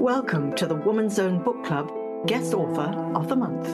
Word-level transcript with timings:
Welcome 0.00 0.54
to 0.54 0.66
the 0.66 0.76
Woman's 0.76 1.18
Own 1.18 1.42
Book 1.42 1.62
Club 1.62 1.92
Guest 2.26 2.54
Author 2.54 2.90
of 3.14 3.28
the 3.28 3.36
Month. 3.36 3.66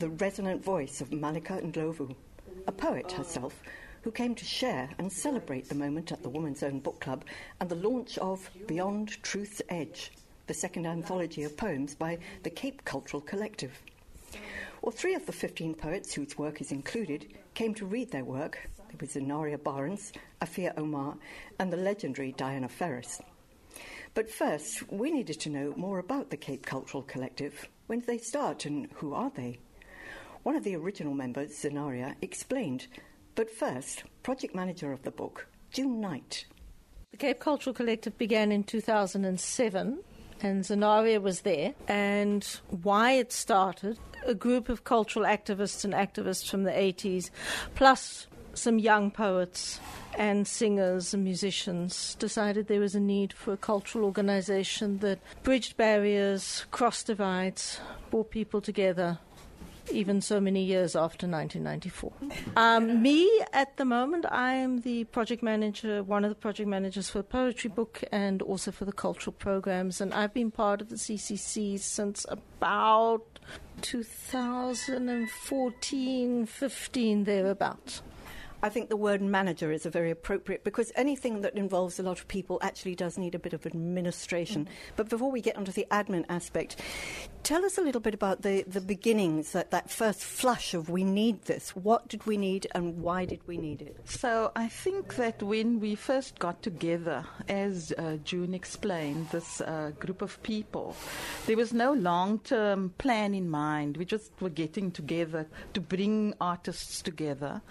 The 0.00 0.08
resonant 0.08 0.64
voice 0.64 1.00
of 1.00 1.12
Malika 1.12 1.60
Ndlovu, 1.62 2.16
a 2.66 2.72
poet 2.72 3.12
herself 3.12 3.62
who 4.02 4.10
came 4.10 4.34
to 4.34 4.44
share 4.44 4.90
and 4.98 5.12
celebrate 5.12 5.68
the 5.68 5.74
moment 5.74 6.12
at 6.12 6.22
the 6.22 6.28
Woman's 6.28 6.62
Own 6.62 6.80
Book 6.80 7.00
Club 7.00 7.24
and 7.60 7.68
the 7.68 7.74
launch 7.74 8.18
of 8.18 8.50
Beyond 8.66 9.22
Truth's 9.22 9.62
Edge, 9.68 10.12
the 10.46 10.54
second 10.54 10.86
anthology 10.86 11.42
of 11.44 11.56
poems 11.56 11.94
by 11.94 12.18
the 12.42 12.50
Cape 12.50 12.84
Cultural 12.84 13.20
Collective. 13.20 13.80
Well, 14.82 14.92
three 14.92 15.14
of 15.14 15.26
the 15.26 15.32
15 15.32 15.74
poets 15.74 16.14
whose 16.14 16.38
work 16.38 16.60
is 16.60 16.70
included 16.70 17.26
came 17.54 17.74
to 17.74 17.86
read 17.86 18.10
their 18.10 18.24
work. 18.24 18.70
There 18.76 18.96
was 19.00 19.10
Zenariah 19.10 19.58
Barends, 19.58 20.12
Afeea 20.40 20.72
Omar, 20.78 21.16
and 21.58 21.72
the 21.72 21.76
legendary 21.76 22.32
Diana 22.32 22.68
Ferrus. 22.68 23.20
But 24.14 24.30
first, 24.30 24.90
we 24.90 25.10
needed 25.10 25.40
to 25.40 25.50
know 25.50 25.74
more 25.76 25.98
about 25.98 26.30
the 26.30 26.36
Cape 26.36 26.64
Cultural 26.64 27.02
Collective. 27.02 27.68
When 27.86 28.00
did 28.00 28.08
they 28.08 28.18
start 28.18 28.64
and 28.64 28.88
who 28.94 29.14
are 29.14 29.30
they? 29.30 29.58
One 30.42 30.56
of 30.56 30.64
the 30.64 30.76
original 30.76 31.14
members, 31.14 31.50
Zenariah, 31.50 32.14
explained. 32.22 32.86
But 33.38 33.52
first, 33.52 34.02
project 34.24 34.52
manager 34.52 34.92
of 34.92 35.04
the 35.04 35.12
book, 35.12 35.46
June 35.70 36.00
Knight. 36.00 36.44
The 37.12 37.16
Cape 37.16 37.38
Cultural 37.38 37.72
Collective 37.72 38.18
began 38.18 38.50
in 38.50 38.64
2007 38.64 40.00
and 40.40 40.64
Zenariah 40.64 41.22
was 41.22 41.42
there. 41.42 41.72
And 41.86 42.44
why 42.82 43.12
it 43.12 43.30
started, 43.30 43.96
a 44.26 44.34
group 44.34 44.68
of 44.68 44.82
cultural 44.82 45.24
activists 45.24 45.84
and 45.84 45.94
activists 45.94 46.50
from 46.50 46.64
the 46.64 46.72
80s, 46.72 47.30
plus 47.76 48.26
some 48.54 48.80
young 48.80 49.12
poets 49.12 49.78
and 50.16 50.44
singers 50.44 51.14
and 51.14 51.22
musicians 51.22 52.16
decided 52.16 52.66
there 52.66 52.80
was 52.80 52.96
a 52.96 53.00
need 53.00 53.32
for 53.32 53.52
a 53.52 53.56
cultural 53.56 54.04
organization 54.04 54.98
that 54.98 55.20
bridged 55.44 55.76
barriers, 55.76 56.66
crossed 56.72 57.06
divides, 57.06 57.78
brought 58.10 58.32
people 58.32 58.60
together, 58.60 59.20
even 59.92 60.20
so 60.20 60.40
many 60.40 60.64
years 60.64 60.96
after 60.96 61.26
1994. 61.26 62.12
Um, 62.56 63.02
me, 63.02 63.28
at 63.52 63.76
the 63.76 63.84
moment, 63.84 64.24
I 64.30 64.54
am 64.54 64.80
the 64.80 65.04
project 65.04 65.42
manager, 65.42 66.02
one 66.02 66.24
of 66.24 66.30
the 66.30 66.36
project 66.36 66.68
managers 66.68 67.10
for 67.10 67.18
the 67.18 67.24
poetry 67.24 67.70
book 67.70 68.02
and 68.12 68.42
also 68.42 68.72
for 68.72 68.84
the 68.84 68.92
cultural 68.92 69.32
programs. 69.32 70.00
And 70.00 70.14
I've 70.14 70.34
been 70.34 70.50
part 70.50 70.80
of 70.80 70.88
the 70.88 70.96
CCC 70.96 71.78
since 71.78 72.26
about 72.28 73.38
2014, 73.82 76.46
15, 76.46 77.24
thereabouts. 77.24 78.02
I 78.60 78.68
think 78.68 78.88
the 78.88 78.96
word 78.96 79.22
manager 79.22 79.70
is 79.70 79.86
a 79.86 79.90
very 79.90 80.10
appropriate 80.10 80.64
because 80.64 80.90
anything 80.96 81.42
that 81.42 81.54
involves 81.54 82.00
a 82.00 82.02
lot 82.02 82.18
of 82.18 82.26
people 82.26 82.58
actually 82.60 82.96
does 82.96 83.16
need 83.16 83.36
a 83.36 83.38
bit 83.38 83.52
of 83.52 83.64
administration. 83.66 84.64
Mm-hmm. 84.64 84.94
But 84.96 85.08
before 85.08 85.30
we 85.30 85.40
get 85.40 85.56
onto 85.56 85.70
the 85.70 85.86
admin 85.92 86.24
aspect, 86.28 86.82
tell 87.44 87.64
us 87.64 87.78
a 87.78 87.82
little 87.82 88.00
bit 88.00 88.14
about 88.14 88.42
the, 88.42 88.64
the 88.66 88.80
beginnings, 88.80 89.52
that, 89.52 89.70
that 89.70 89.90
first 89.90 90.22
flush 90.22 90.74
of 90.74 90.90
we 90.90 91.04
need 91.04 91.42
this. 91.42 91.70
What 91.76 92.08
did 92.08 92.26
we 92.26 92.36
need 92.36 92.66
and 92.74 93.00
why 93.00 93.26
did 93.26 93.46
we 93.46 93.58
need 93.58 93.80
it? 93.80 93.96
So 94.04 94.50
I 94.56 94.66
think 94.66 95.14
that 95.16 95.40
when 95.40 95.78
we 95.78 95.94
first 95.94 96.40
got 96.40 96.60
together, 96.60 97.24
as 97.48 97.92
uh, 97.96 98.16
June 98.24 98.54
explained, 98.54 99.28
this 99.30 99.60
uh, 99.60 99.92
group 100.00 100.20
of 100.20 100.42
people, 100.42 100.96
there 101.46 101.56
was 101.56 101.72
no 101.72 101.92
long 101.92 102.40
term 102.40 102.92
plan 102.98 103.34
in 103.34 103.48
mind. 103.48 103.96
We 103.96 104.04
just 104.04 104.32
were 104.40 104.50
getting 104.50 104.90
together 104.90 105.46
to 105.74 105.80
bring 105.80 106.34
artists 106.40 107.02
together. 107.02 107.62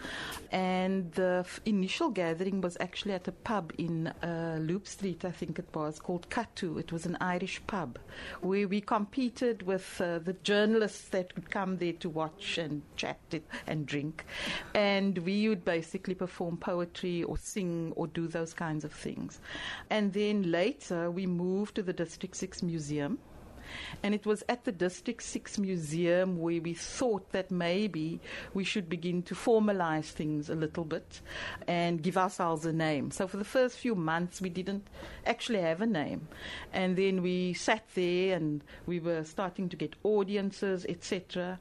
And 0.50 0.77
and 0.78 1.12
the 1.14 1.38
f- 1.40 1.60
initial 1.66 2.10
gathering 2.12 2.62
was 2.62 2.78
actually 2.80 3.14
at 3.14 3.28
a 3.28 3.32
pub 3.32 3.74
in 3.80 4.08
uh, 4.08 4.60
Loop 4.62 4.86
Street, 4.86 5.26
I 5.26 5.32
think 5.32 5.58
it 5.58 5.68
was, 5.74 5.98
called 5.98 6.30
Katu. 6.30 6.80
It 6.80 6.92
was 6.92 7.08
an 7.08 7.18
Irish 7.20 7.60
pub 7.66 7.98
where 8.42 8.68
we 8.68 8.82
competed 8.82 9.64
with 9.64 10.00
uh, 10.00 10.20
the 10.20 10.34
journalists 10.44 11.10
that 11.10 11.36
would 11.36 11.50
come 11.50 11.78
there 11.78 11.94
to 11.94 12.10
watch 12.10 12.60
and 12.60 12.84
chat 12.96 13.18
and 13.66 13.88
drink. 13.88 14.26
And 14.76 15.18
we 15.18 15.50
would 15.50 15.66
basically 15.66 16.14
perform 16.14 16.58
poetry 16.58 17.24
or 17.24 17.38
sing 17.38 17.92
or 17.96 18.06
do 18.06 18.28
those 18.28 18.54
kinds 18.54 18.86
of 18.86 18.94
things. 18.94 19.40
And 19.90 20.14
then 20.14 20.52
later 20.52 21.10
we 21.10 21.26
moved 21.26 21.74
to 21.76 21.82
the 21.82 21.94
District 21.94 22.36
6 22.36 22.62
Museum 22.62 23.18
and 24.04 24.14
it 24.14 24.26
was 24.26 24.44
at 24.50 24.64
the 24.66 24.72
District 24.72 25.22
6 25.22 25.58
Museum 25.58 26.40
where 26.40 26.62
we 26.62 26.74
thought 26.74 27.32
that 27.32 27.52
maybe 27.52 28.20
we 28.54 28.64
should 28.64 28.90
begin 28.90 29.22
to 29.24 29.36
formalize 29.36 30.06
things 30.06 30.50
a 30.50 30.56
little 30.56 30.86
bit 30.86 31.22
and 31.68 32.02
give 32.02 32.18
ourselves 32.18 32.66
a 32.66 32.74
name. 32.74 33.12
So 33.12 33.28
for 33.28 33.38
the 33.38 33.46
first 33.46 33.78
few 33.78 33.96
months, 33.96 34.42
we 34.42 34.50
didn't 34.50 34.88
actually 35.26 35.62
have 35.62 35.82
a 35.82 35.86
name. 35.86 36.28
And 36.74 36.96
then 36.96 37.22
we 37.22 37.54
sat 37.54 37.84
there 37.96 38.36
and 38.36 38.64
we 38.86 39.00
were 39.00 39.24
starting 39.24 39.70
to 39.70 39.76
get 39.76 39.96
audiences, 40.04 40.86
etc. 40.88 41.60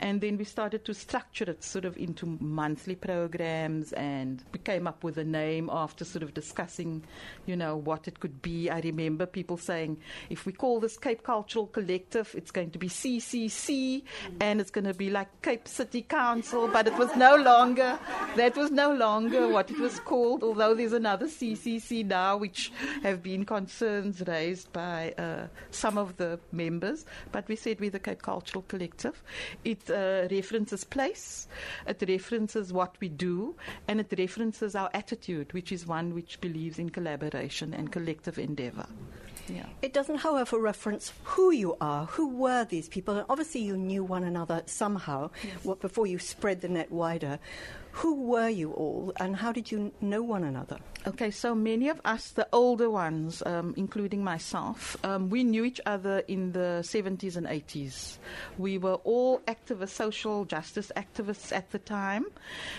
And 0.00 0.20
then 0.20 0.36
we 0.36 0.44
started 0.44 0.84
to 0.84 0.94
structure 0.94 1.44
it 1.44 1.64
sort 1.64 1.84
of 1.84 1.96
into 1.96 2.26
monthly 2.40 2.94
programs 2.94 3.92
and 3.92 4.42
we 4.52 4.58
came 4.58 4.86
up 4.86 5.02
with 5.02 5.16
a 5.16 5.24
name 5.24 5.70
after 5.72 6.04
sort 6.04 6.22
of 6.22 6.34
discussing, 6.34 7.04
you 7.46 7.56
know, 7.56 7.76
what 7.76 8.06
it 8.06 8.20
could 8.20 8.42
be. 8.42 8.68
I 8.68 8.80
remember 8.80 9.26
people 9.26 9.56
saying, 9.56 9.98
if 10.28 10.44
we 10.44 10.52
call 10.52 10.80
this 10.80 10.98
Cape 10.98 11.22
Cultural 11.22 11.66
Collective, 11.66 12.34
it's 12.36 12.50
going 12.50 12.70
to 12.72 12.78
be 12.78 12.88
CCC 12.88 14.02
and 14.40 14.60
it's 14.60 14.70
going 14.70 14.84
to 14.84 14.94
be 14.94 15.10
like 15.10 15.28
Cape 15.42 15.66
City 15.66 16.02
Council, 16.02 16.68
but 16.68 16.86
it 16.86 16.96
was 16.98 17.14
no 17.16 17.36
longer, 17.36 17.98
that 18.36 18.56
was 18.56 18.70
no 18.70 18.92
longer 18.92 19.48
what 19.48 19.70
it 19.70 19.78
was 19.78 19.98
called, 20.00 20.42
although 20.42 20.74
there's 20.74 20.92
another 20.92 21.26
CCC 21.26 22.04
now, 22.04 22.36
which 22.36 22.70
have 23.02 23.22
been 23.22 23.44
concerns 23.44 24.22
raised 24.26 24.72
by 24.72 25.14
uh, 25.18 25.46
some 25.70 25.96
of 25.96 26.16
the 26.16 26.38
members. 26.52 27.06
But 27.32 27.48
we 27.48 27.56
said 27.56 27.80
we're 27.80 27.90
the 27.90 27.98
Cape 27.98 28.22
Cultural 28.22 28.64
Collective. 28.68 29.22
It 29.64 29.85
uh, 29.90 30.28
references 30.30 30.84
place, 30.84 31.48
it 31.86 32.02
references 32.08 32.72
what 32.72 32.96
we 33.00 33.08
do, 33.08 33.54
and 33.88 34.00
it 34.00 34.12
references 34.18 34.74
our 34.74 34.90
attitude, 34.94 35.52
which 35.52 35.72
is 35.72 35.86
one 35.86 36.14
which 36.14 36.40
believes 36.40 36.78
in 36.78 36.90
collaboration 36.90 37.74
and 37.74 37.92
collective 37.92 38.38
endeavor. 38.38 38.86
Yeah. 39.48 39.66
It 39.82 39.92
doesn't, 39.92 40.16
however, 40.16 40.58
reference 40.58 41.12
who 41.24 41.52
you 41.52 41.76
are. 41.80 42.06
Who 42.06 42.28
were 42.28 42.64
these 42.64 42.88
people? 42.88 43.16
And 43.16 43.26
obviously, 43.28 43.62
you 43.62 43.76
knew 43.76 44.02
one 44.02 44.24
another 44.24 44.62
somehow 44.66 45.30
yes. 45.44 45.76
before 45.80 46.06
you 46.06 46.18
spread 46.18 46.60
the 46.60 46.68
net 46.68 46.90
wider. 46.90 47.38
Who 48.00 48.26
were 48.26 48.50
you 48.50 48.72
all, 48.72 49.14
and 49.18 49.34
how 49.34 49.52
did 49.52 49.72
you 49.72 49.90
know 50.02 50.22
one 50.22 50.44
another? 50.44 50.76
Okay, 51.06 51.30
so 51.30 51.54
many 51.54 51.88
of 51.88 51.98
us, 52.04 52.28
the 52.30 52.46
older 52.52 52.90
ones, 52.90 53.42
um, 53.46 53.72
including 53.78 54.22
myself, 54.22 54.98
um, 55.02 55.30
we 55.30 55.44
knew 55.44 55.64
each 55.64 55.80
other 55.86 56.18
in 56.28 56.52
the 56.52 56.82
70s 56.82 57.38
and 57.38 57.46
80s. 57.46 58.18
We 58.58 58.76
were 58.76 58.96
all 59.04 59.38
activists, 59.48 59.96
social 59.96 60.44
justice 60.44 60.92
activists 60.94 61.56
at 61.56 61.70
the 61.70 61.78
time. 61.78 62.26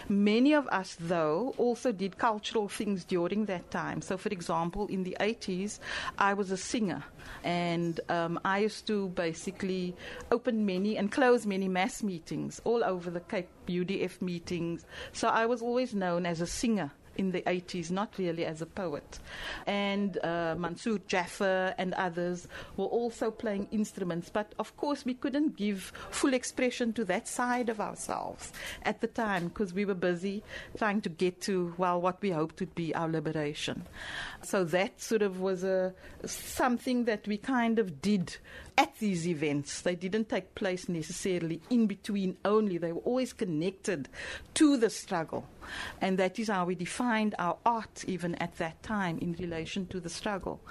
Many 0.08 0.54
of 0.54 0.68
us, 0.68 0.96
though, 1.00 1.56
also 1.58 1.92
did 1.92 2.20
cultural 2.20 2.68
things 2.68 3.04
during 3.04 3.46
that 3.46 3.72
time. 3.72 4.04
So, 4.04 4.18
for 4.18 4.30
example, 4.30 4.86
in 4.86 5.02
the 5.02 5.18
80s, 5.20 5.80
I 6.20 6.36
was 6.36 6.52
a 6.52 6.58
singer, 6.58 7.04
and 7.44 8.00
um, 8.10 8.40
I 8.46 8.60
used 8.60 8.88
to 8.88 9.10
basically 9.10 9.96
open 10.32 10.66
many 10.66 10.98
and 10.98 11.12
close 11.12 11.46
many 11.46 11.68
mass 11.68 12.04
meetings 12.04 12.62
all 12.64 12.84
over 12.84 13.10
the 13.10 13.22
Cape, 13.22 13.50
UDF 13.68 14.22
meetings, 14.22 14.86
so 15.12 15.28
I 15.28 15.46
was 15.46 15.62
always 15.62 15.94
known 15.94 16.26
as 16.26 16.42
a 16.42 16.48
singer 16.48 16.92
in 17.18 17.32
the 17.32 17.42
80s, 17.42 17.92
not 17.92 18.14
really 18.18 18.46
as 18.46 18.62
a 18.62 18.66
poet. 18.66 19.20
And 19.66 20.18
uh, 20.24 20.56
Mansour 20.58 21.00
Jaffer 21.08 21.74
and 21.78 21.94
others 21.96 22.48
were 22.76 22.86
also 22.86 23.32
playing 23.32 23.68
instruments, 23.72 24.30
but 24.32 24.54
of 24.60 24.76
course 24.78 25.06
we 25.06 25.14
couldn't 25.14 25.58
give 25.58 25.92
full 26.10 26.34
expression 26.34 26.94
to 26.94 27.06
that 27.06 27.28
side 27.28 27.70
of 27.70 27.80
ourselves 27.80 28.52
at 28.84 29.02
the 29.02 29.08
time 29.08 29.48
because 29.48 29.74
we 29.74 29.86
were 29.86 29.94
busy 29.94 30.44
trying 30.78 31.02
to 31.02 31.10
get 31.10 31.42
to, 31.42 31.74
well, 31.78 32.00
what 32.00 32.22
we 32.22 32.30
hoped 32.30 32.60
would 32.60 32.76
be 32.76 32.94
our 32.96 33.10
liberation. 33.10 33.84
So 34.44 34.64
that 34.66 35.02
sort 35.02 35.22
of 35.22 35.40
was 35.40 35.64
a, 35.64 35.94
something 36.26 37.06
that 37.06 37.28
we 37.28 37.38
kind 37.38 37.80
of 37.80 38.02
did 38.02 38.38
at 38.78 38.96
these 39.00 39.28
events. 39.28 39.82
They 39.82 39.96
didn't 39.96 40.30
take 40.30 40.56
place 40.56 40.88
necessarily 40.88 41.62
in 41.70 41.88
between 41.88 42.38
only, 42.46 42.78
they 42.78 42.92
were 42.92 43.02
always 43.02 43.34
connected 43.34 44.10
to 44.56 44.78
the 44.78 44.90
struggle 44.90 45.48
And 46.02 46.18
that 46.20 46.40
is 46.40 46.48
how 46.48 46.66
we 46.66 46.76
defined 46.76 47.36
our 47.40 47.58
art 47.66 48.06
even 48.08 48.36
at 48.36 48.58
that 48.58 48.82
time 48.84 49.18
in 49.20 49.34
relation 49.34 49.88
to 49.88 50.00
the 50.00 50.10
struggle. 50.10 50.62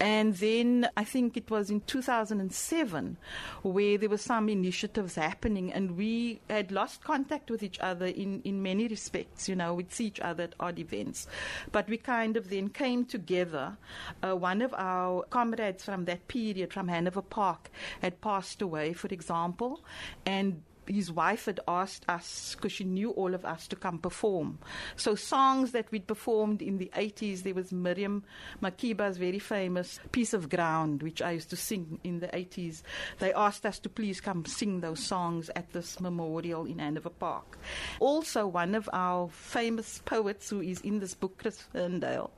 And 0.00 0.34
then 0.36 0.88
I 0.96 1.04
think 1.04 1.36
it 1.36 1.50
was 1.50 1.70
in 1.70 1.82
2007 1.82 3.18
where 3.62 3.98
there 3.98 4.08
were 4.08 4.16
some 4.16 4.48
initiatives 4.48 5.14
happening, 5.16 5.70
and 5.72 5.96
we 5.96 6.40
had 6.48 6.72
lost 6.72 7.04
contact 7.04 7.50
with 7.50 7.62
each 7.62 7.78
other 7.80 8.06
in, 8.06 8.40
in 8.44 8.62
many 8.62 8.88
respects. 8.88 9.46
You 9.46 9.56
know, 9.56 9.74
we'd 9.74 9.92
see 9.92 10.06
each 10.06 10.20
other 10.20 10.44
at 10.44 10.54
odd 10.58 10.78
events. 10.78 11.26
But 11.70 11.88
we 11.88 11.98
kind 11.98 12.38
of 12.38 12.48
then 12.48 12.70
came 12.70 13.04
together. 13.04 13.76
Uh, 14.22 14.36
one 14.36 14.62
of 14.62 14.72
our 14.74 15.24
comrades 15.24 15.84
from 15.84 16.06
that 16.06 16.26
period, 16.28 16.72
from 16.72 16.88
Hanover 16.88 17.22
Park, 17.22 17.70
had 18.00 18.22
passed 18.22 18.62
away, 18.62 18.94
for 18.94 19.08
example, 19.08 19.84
and 20.24 20.62
his 20.90 21.10
wife 21.12 21.46
had 21.46 21.60
asked 21.68 22.04
us, 22.08 22.54
because 22.54 22.72
she 22.72 22.84
knew 22.84 23.10
all 23.10 23.34
of 23.34 23.44
us, 23.44 23.66
to 23.68 23.76
come 23.76 23.98
perform. 23.98 24.58
So 24.96 25.14
songs 25.14 25.72
that 25.72 25.90
we'd 25.90 26.06
performed 26.06 26.62
in 26.62 26.78
the 26.78 26.90
80s, 26.94 27.42
there 27.42 27.54
was 27.54 27.72
Miriam 27.72 28.24
Makeba's 28.62 29.16
very 29.16 29.38
famous 29.38 30.00
Piece 30.12 30.34
of 30.34 30.48
Ground, 30.48 31.02
which 31.02 31.22
I 31.22 31.32
used 31.32 31.50
to 31.50 31.56
sing 31.56 32.00
in 32.04 32.20
the 32.20 32.28
80s. 32.28 32.82
They 33.18 33.32
asked 33.32 33.64
us 33.66 33.78
to 33.80 33.88
please 33.88 34.20
come 34.20 34.44
sing 34.44 34.80
those 34.80 35.04
songs 35.04 35.50
at 35.56 35.72
this 35.72 36.00
memorial 36.00 36.66
in 36.66 36.78
Hanover 36.78 37.10
Park. 37.10 37.58
Also, 38.00 38.46
one 38.46 38.74
of 38.74 38.88
our 38.92 39.28
famous 39.28 40.00
poets 40.04 40.50
who 40.50 40.60
is 40.60 40.80
in 40.80 40.98
this 40.98 41.14
book, 41.14 41.38
Chris 41.38 41.60
Ferndale, 41.60 42.30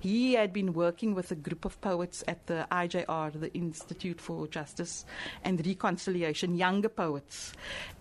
he 0.00 0.34
had 0.34 0.52
been 0.52 0.72
working 0.72 1.14
with 1.14 1.30
a 1.30 1.34
group 1.34 1.64
of 1.64 1.80
poets 1.80 2.24
at 2.26 2.46
the 2.46 2.66
IJR, 2.70 3.38
the 3.40 3.52
Institute 3.54 4.20
for 4.20 4.46
Justice 4.46 5.04
and 5.44 5.64
Reconciliation, 5.66 6.56
younger 6.56 6.88
poets. 6.88 7.52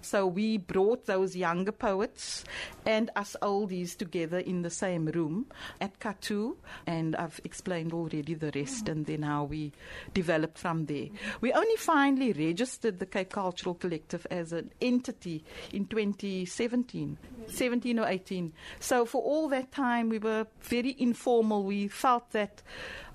So 0.07 0.25
we 0.25 0.57
brought 0.57 1.06
those 1.06 1.36
younger 1.36 1.74
poets 1.74 2.45
and 2.86 3.12
us 3.18 3.36
oldies 3.42 3.98
together 3.98 4.39
in 4.39 4.62
the 4.62 4.69
same 4.69 5.07
room 5.07 5.48
at 5.81 6.00
Katu, 6.00 6.56
and 6.86 7.13
I've 7.18 7.42
explained 7.44 7.92
already 7.92 8.33
the 8.33 8.51
rest 8.56 8.88
and 8.88 9.06
then 9.06 9.24
how 9.24 9.44
we 9.44 9.74
developed 10.13 10.57
from 10.57 10.86
there. 10.86 11.09
We 11.42 11.51
only 11.51 11.75
finally 11.75 12.31
registered 12.31 13.00
the 13.00 13.06
Cape 13.06 13.31
Cultural 13.31 13.75
Collective 13.75 14.25
as 14.31 14.54
an 14.54 14.71
entity 14.80 15.44
in 15.74 15.86
2017, 15.88 17.18
17 17.48 18.00
or 18.00 18.07
18. 18.07 18.54
So 18.80 19.06
for 19.06 19.21
all 19.21 19.50
that 19.50 19.74
time, 19.74 20.07
we 20.07 20.19
were 20.19 20.48
very 20.62 20.95
informal. 20.98 21.63
We 21.63 21.89
felt 21.89 22.31
that 22.31 22.62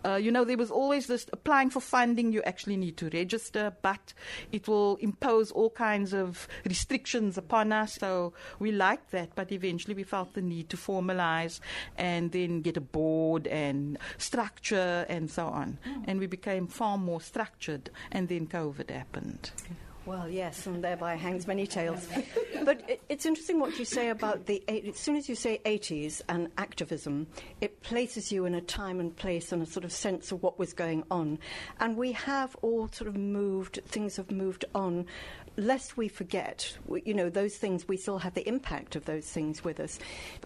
uh, 0.05 0.15
you 0.17 0.31
know, 0.31 0.45
there 0.45 0.57
was 0.57 0.71
always 0.71 1.07
this 1.07 1.27
applying 1.33 1.71
for 1.71 1.81
funding, 1.81 2.33
you 2.33 2.43
actually 2.43 2.77
need 2.77 2.97
to 2.99 3.09
register, 3.11 3.73
but 3.83 4.13
it 4.51 4.69
will 4.69 4.97
impose 4.97 5.51
all 5.51 5.71
kinds 5.71 6.13
of 6.13 6.49
restrictions 6.65 7.39
upon 7.39 7.73
us. 7.73 7.95
So 7.95 8.33
we 8.59 8.73
liked 8.73 9.11
that, 9.13 9.35
but 9.35 9.53
eventually 9.53 9.95
we 9.95 10.03
felt 10.03 10.35
the 10.35 10.43
need 10.43 10.69
to 10.71 10.77
formalize 10.77 11.61
and 11.97 12.33
then 12.33 12.63
get 12.63 12.77
a 12.77 12.81
board 12.81 13.47
and 13.47 13.99
structure 14.19 15.07
and 15.09 15.31
so 15.31 15.47
on. 15.47 15.79
Mm. 15.87 16.05
And 16.09 16.21
we 16.21 16.27
became 16.27 16.67
far 16.67 16.99
more 16.99 17.21
structured, 17.21 17.91
and 18.11 18.29
then 18.29 18.47
COVID 18.47 18.91
happened. 18.91 19.51
Well, 20.05 20.29
yes, 20.29 20.67
and 20.67 20.83
thereby 20.83 21.15
hangs 21.15 21.47
many 21.47 21.65
tales. 21.65 22.09
but 22.65 22.83
it, 22.91 23.01
it's 23.09 23.25
interesting 23.25 23.61
what 23.61 23.79
you 23.79 23.85
say 23.85 24.09
about 24.09 24.47
the. 24.47 24.63
As 24.69 24.97
soon 24.97 25.15
as 25.15 25.29
you 25.29 25.37
say 25.37 25.61
80s 25.65 26.23
and 26.29 26.49
activism, 26.59 27.29
it 27.61 27.83
places 27.83 28.33
you 28.33 28.45
in 28.45 28.55
a 28.55 28.61
time 28.61 28.99
and 28.99 29.15
place 29.15 29.53
and 29.53 29.63
a 29.63 29.67
sort 29.67 29.85
of 29.85 29.93
sense 29.93 30.33
of 30.33 30.43
what 30.43 30.59
was 30.59 30.73
going 30.73 31.05
on. 31.11 31.39
And 31.79 31.97
we 31.97 32.13
have 32.13 32.57
all 32.63 32.89
sort 32.89 33.07
of 33.09 33.17
moved, 33.17 33.81
things 33.87 34.17
have 34.17 34.31
moved 34.31 34.65
on. 34.75 35.07
Lest 35.57 35.99
we 35.99 36.09
forget, 36.09 36.77
you 37.05 37.13
know, 37.13 37.29
those 37.29 37.57
things, 37.57 37.87
we 37.87 37.99
still 37.99 38.19
have 38.19 38.33
the 38.33 38.49
impact 38.49 38.97
of 38.97 39.05
those 39.05 39.27
things 39.27 39.63
with 39.63 39.81
us. 39.81 39.99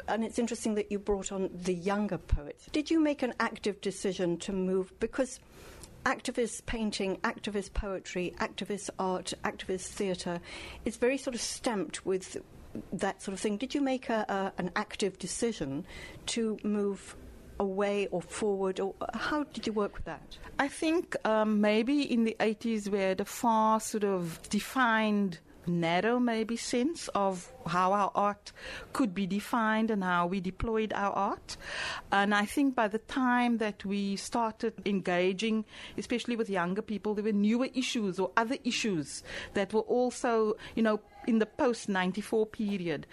And 0.08 0.24
it's 0.24 0.38
interesting 0.38 0.74
that 0.74 0.90
you 0.90 0.98
brought 0.98 1.30
on 1.30 1.48
the 1.54 1.74
younger 1.74 2.18
poets. 2.18 2.66
Did 2.72 2.90
you 2.90 2.98
make 2.98 3.22
an 3.22 3.32
active 3.38 3.80
decision 3.80 4.36
to 4.38 4.52
move? 4.52 4.92
Because 4.98 5.38
activist 6.06 6.64
painting, 6.66 7.16
activist 7.18 7.74
poetry, 7.74 8.32
activist 8.38 8.88
art, 8.98 9.34
activist 9.44 9.88
theatre 9.88 10.40
is 10.84 10.96
very 10.96 11.18
sort 11.18 11.34
of 11.34 11.40
stamped 11.40 12.06
with 12.06 12.36
that 12.92 13.20
sort 13.20 13.32
of 13.32 13.40
thing. 13.40 13.56
Did 13.56 13.74
you 13.74 13.80
make 13.80 14.08
a, 14.08 14.24
a, 14.28 14.52
an 14.58 14.70
active 14.76 15.18
decision 15.18 15.84
to 16.26 16.58
move 16.62 17.16
away 17.58 18.06
or 18.08 18.22
forward, 18.22 18.78
or 18.78 18.94
how 19.14 19.42
did 19.44 19.66
you 19.66 19.72
work 19.72 19.96
with 19.96 20.04
that? 20.04 20.38
I 20.58 20.68
think 20.68 21.16
um, 21.26 21.60
maybe 21.60 22.02
in 22.02 22.24
the 22.24 22.36
80s 22.38 22.88
we 22.88 23.00
had 23.00 23.20
a 23.20 23.24
far 23.24 23.80
sort 23.80 24.04
of 24.04 24.40
defined 24.48 25.40
narrow, 25.68 26.18
maybe, 26.18 26.56
sense 26.56 27.08
of 27.08 27.52
how 27.66 27.92
our 27.92 28.10
art 28.14 28.52
could 28.92 29.14
be 29.14 29.26
defined 29.26 29.90
and 29.90 30.04
how 30.04 30.26
we 30.26 30.40
deployed 30.40 30.92
our 30.94 31.12
art. 31.12 31.56
And 32.12 32.34
I 32.34 32.44
think 32.46 32.74
by 32.74 32.88
the 32.88 32.98
time 32.98 33.58
that 33.58 33.84
we 33.84 34.16
started 34.16 34.74
engaging, 34.84 35.64
especially 35.96 36.36
with 36.36 36.48
younger 36.48 36.82
people, 36.82 37.14
there 37.14 37.24
were 37.24 37.32
newer 37.32 37.68
issues 37.74 38.18
or 38.18 38.30
other 38.36 38.56
issues 38.64 39.22
that 39.54 39.72
were 39.72 39.80
also, 39.80 40.56
you 40.74 40.82
know, 40.82 41.00
in 41.26 41.38
the 41.40 41.46
post 41.46 41.88
94 41.88 42.46
period. 42.46 43.06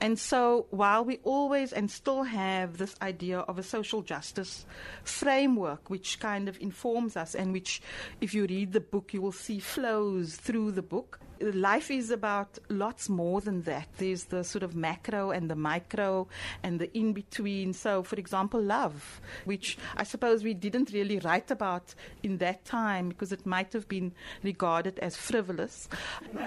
And 0.00 0.18
so 0.18 0.66
while 0.70 1.04
we 1.04 1.20
always 1.22 1.72
and 1.72 1.90
still 1.90 2.24
have 2.24 2.78
this 2.78 2.96
idea 3.00 3.40
of 3.40 3.58
a 3.58 3.62
social 3.62 4.02
justice 4.02 4.66
framework, 5.04 5.88
which 5.88 6.18
kind 6.20 6.48
of 6.48 6.60
informs 6.60 7.16
us 7.16 7.34
and 7.34 7.52
which, 7.52 7.80
if 8.20 8.34
you 8.34 8.46
read 8.46 8.72
the 8.72 8.80
book, 8.80 9.14
you 9.14 9.22
will 9.22 9.32
see 9.32 9.60
flows 9.60 10.36
through 10.36 10.72
the 10.72 10.82
book 10.82 11.20
life 11.40 11.90
is 11.90 12.10
about 12.10 12.58
lots 12.68 13.08
more 13.08 13.40
than 13.40 13.62
that. 13.62 13.88
There's 13.96 14.24
the 14.24 14.44
sort 14.44 14.62
of 14.62 14.76
macro 14.76 15.30
and 15.30 15.50
the 15.50 15.56
micro 15.56 16.28
and 16.62 16.78
the 16.78 16.96
in 16.96 17.12
between. 17.12 17.72
So, 17.72 18.02
for 18.02 18.16
example, 18.16 18.60
love, 18.60 19.20
which 19.44 19.78
I 19.96 20.04
suppose 20.04 20.44
we 20.44 20.54
didn't 20.54 20.92
really 20.92 21.18
write 21.18 21.50
about 21.50 21.94
in 22.22 22.38
that 22.38 22.64
time 22.64 23.08
because 23.08 23.32
it 23.32 23.46
might 23.46 23.72
have 23.72 23.88
been 23.88 24.12
regarded 24.42 24.98
as 24.98 25.16
frivolous, 25.16 25.88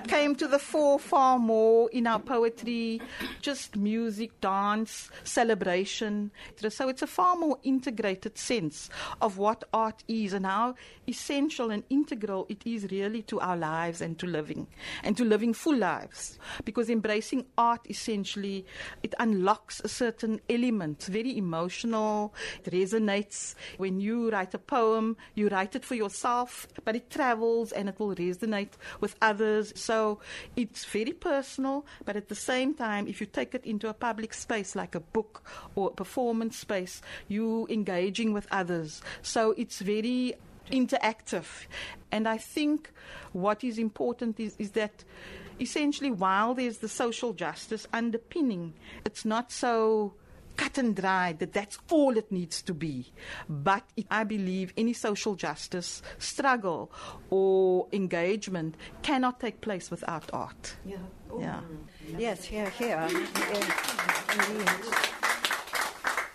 came 0.07 0.35
to 0.35 0.47
the 0.47 0.59
fore 0.59 0.99
far 0.99 1.39
more 1.39 1.89
in 1.91 2.07
our 2.07 2.19
poetry, 2.19 3.01
just 3.41 3.75
music, 3.75 4.39
dance, 4.41 5.09
celebration. 5.23 6.31
So, 6.69 6.89
it's 6.89 7.01
a 7.01 7.07
far 7.07 7.35
more 7.35 7.57
integrated 7.63 8.37
sense 8.37 8.89
of 9.21 9.37
what 9.37 9.63
art 9.73 10.03
is 10.07 10.33
and 10.33 10.45
how 10.45 10.75
essential 11.07 11.71
and 11.71 11.83
integral 11.89 12.45
it 12.49 12.61
is 12.65 12.87
really 12.91 13.23
to 13.23 13.39
our 13.39 13.57
lives 13.57 14.01
and 14.01 14.17
to 14.19 14.27
living 14.27 14.67
and 15.03 15.15
to 15.17 15.23
living 15.23 15.53
full 15.53 15.75
lives. 15.75 16.39
Because 16.65 16.89
embracing 16.89 17.45
art 17.57 17.81
essentially 17.89 18.65
it 19.01 19.13
unlocks 19.19 19.81
a 19.83 19.87
certain 19.87 20.39
element, 20.49 21.03
very 21.03 21.37
emotional. 21.37 22.33
It 22.63 22.71
resonates. 22.71 23.55
When 23.77 23.99
you 23.99 24.29
write 24.29 24.53
a 24.53 24.59
poem, 24.59 25.17
you 25.35 25.49
write 25.49 25.75
it 25.75 25.85
for 25.85 25.95
yourself, 25.95 26.67
but 26.85 26.95
it 26.95 27.09
travels 27.09 27.71
and 27.71 27.89
it 27.89 27.99
will 27.99 28.15
resonate 28.15 28.73
with 28.99 29.15
others. 29.21 29.73
So 29.75 30.19
it's 30.55 30.85
very 30.85 31.13
personal, 31.13 31.85
but 32.05 32.15
at 32.15 32.29
the 32.29 32.35
same 32.35 32.73
time, 32.73 33.07
if 33.07 33.19
you 33.19 33.27
take 33.27 33.55
it 33.55 33.65
into 33.65 33.89
a 33.89 33.93
public 33.93 34.33
space 34.33 34.75
like 34.75 34.95
a 34.95 34.99
book 34.99 35.43
or 35.75 35.89
a 35.89 35.93
performance 35.93 36.57
space, 36.57 37.01
you 37.27 37.67
engaging 37.69 38.33
with 38.33 38.47
others. 38.51 39.01
So 39.21 39.53
it's 39.57 39.79
very 39.79 40.35
interactive. 40.71 41.67
And 42.11 42.27
I 42.27 42.37
think 42.37 42.91
what 43.31 43.63
is 43.63 43.77
important 43.77 44.39
is, 44.39 44.55
is 44.59 44.71
that 44.71 45.03
essentially, 45.59 46.11
while 46.11 46.53
there's 46.53 46.79
the 46.79 46.89
social 46.89 47.33
justice 47.33 47.87
underpinning, 47.93 48.73
it's 49.05 49.25
not 49.25 49.51
so 49.51 50.13
cut 50.55 50.77
and 50.77 50.95
dry 50.95 51.33
that 51.33 51.53
that's 51.53 51.79
all 51.89 52.17
it 52.17 52.31
needs 52.31 52.61
to 52.61 52.73
be. 52.73 53.11
But 53.49 53.83
I 54.11 54.23
believe 54.23 54.73
any 54.77 54.93
social 54.93 55.35
justice 55.35 56.01
struggle 56.19 56.91
or 57.29 57.87
engagement 57.91 58.75
cannot 59.01 59.39
take 59.39 59.61
place 59.61 59.89
without 59.89 60.29
art. 60.33 60.75
Yeah. 60.85 60.97
Yeah. 61.39 61.61
Yes, 62.17 62.45
here, 62.45 62.69
here. 62.69 63.07
Yeah. 63.09 65.09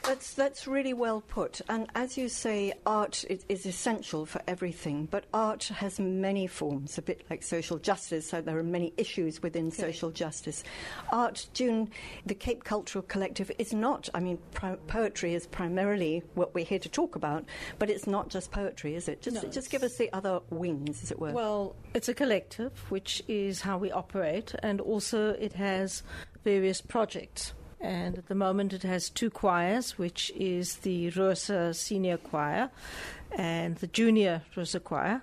That's, 0.09 0.33
that's 0.33 0.67
really 0.67 0.95
well 0.95 1.21
put. 1.21 1.61
And 1.69 1.87
as 1.95 2.17
you 2.17 2.31
say, 2.31 2.73
art 2.87 3.27
is, 3.29 3.45
is, 3.51 3.67
essential 3.67 4.25
for 4.25 4.41
everything, 4.49 5.07
but 5.11 5.25
art 5.35 5.65
has 5.65 6.01
many 6.01 6.47
forms, 6.47 6.97
a 6.97 7.03
bit 7.03 7.27
like 7.29 7.43
social 7.43 7.77
justice, 7.77 8.31
so 8.31 8.41
there 8.41 8.57
are 8.57 8.63
many 8.63 8.95
issues 8.97 9.43
within 9.43 9.67
okay. 9.67 9.77
social 9.77 10.11
justice. 10.11 10.65
Art, 11.13 11.47
June, 11.53 11.91
the 12.25 12.35
Cape 12.35 12.65
Cultural 12.65 13.03
Collective 13.03 13.53
is 13.59 13.75
not, 13.75 14.09
I 14.15 14.21
mean, 14.21 14.39
pro- 14.53 14.77
poetry 14.87 15.35
is 15.35 15.47
primarily 15.47 16.23
what 16.35 16.55
we're 16.55 16.65
here 16.65 16.79
to 16.79 16.89
talk 16.89 17.15
about, 17.15 17.45
but 17.79 17.91
it's 17.91 18.07
not 18.07 18.31
just 18.31 18.51
poetry, 18.51 18.95
is 18.95 19.09
it? 19.09 19.21
Just, 19.21 19.43
no, 19.43 19.51
just 19.51 19.71
give 19.71 19.83
us 19.83 19.97
the 19.99 20.11
other 20.15 20.41
wings, 20.49 21.03
as 21.03 21.11
it 21.11 21.21
were. 21.21 21.33
Well, 21.33 21.77
it's 21.93 22.09
a 22.09 22.15
collective, 22.15 22.73
which 22.91 23.23
is 23.29 23.61
how 23.61 23.77
we 23.77 23.93
operate, 23.93 24.55
and 24.63 24.81
also 24.81 25.33
it 25.33 25.53
has 25.53 26.03
various 26.45 26.81
projects. 26.81 27.53
And 27.81 28.19
at 28.19 28.27
the 28.27 28.35
moment, 28.35 28.73
it 28.73 28.83
has 28.83 29.09
two 29.09 29.31
choirs, 29.31 29.97
which 29.99 30.33
is 30.35 30.79
the 30.79 31.11
Rosa 31.11 31.73
Senior 31.73 32.17
Choir 32.17 32.71
and 33.31 33.77
the 33.77 33.87
Junior 33.87 34.43
Rosa 34.57 34.81
Choir. 34.81 35.23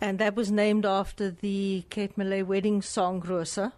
And 0.00 0.18
that 0.18 0.36
was 0.36 0.50
named 0.50 0.86
after 0.86 1.30
the 1.30 1.84
Cape 1.90 2.16
Malay 2.16 2.42
wedding 2.42 2.82
song 2.82 3.20
Rosa, 3.20 3.72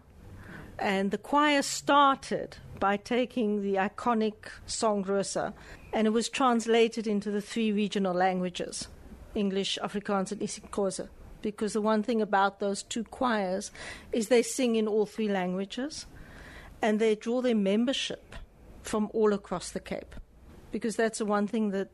And 0.77 1.11
the 1.11 1.17
choir 1.17 1.61
started 1.61 2.57
by 2.79 2.97
taking 2.97 3.61
the 3.61 3.75
iconic 3.75 4.35
song 4.65 5.03
Rosa, 5.03 5.53
and 5.91 6.05
it 6.05 6.11
was 6.11 6.29
translated 6.29 7.07
into 7.07 7.31
the 7.31 7.41
three 7.41 7.71
regional 7.71 8.13
languages 8.13 8.87
English, 9.35 9.77
Afrikaans, 9.81 10.31
and 10.31 10.41
isiXhosa. 10.41 11.09
Because 11.41 11.73
the 11.73 11.81
one 11.81 12.03
thing 12.03 12.21
about 12.21 12.59
those 12.59 12.83
two 12.83 13.03
choirs 13.05 13.71
is 14.11 14.27
they 14.27 14.41
sing 14.41 14.75
in 14.75 14.87
all 14.87 15.05
three 15.05 15.29
languages 15.29 16.05
and 16.81 16.99
they 16.99 17.15
draw 17.15 17.41
their 17.41 17.55
membership 17.55 18.35
from 18.81 19.09
all 19.13 19.33
across 19.33 19.71
the 19.71 19.79
Cape. 19.79 20.15
Because 20.71 20.95
that's 20.95 21.19
the 21.19 21.25
one 21.25 21.47
thing 21.47 21.71
that 21.71 21.89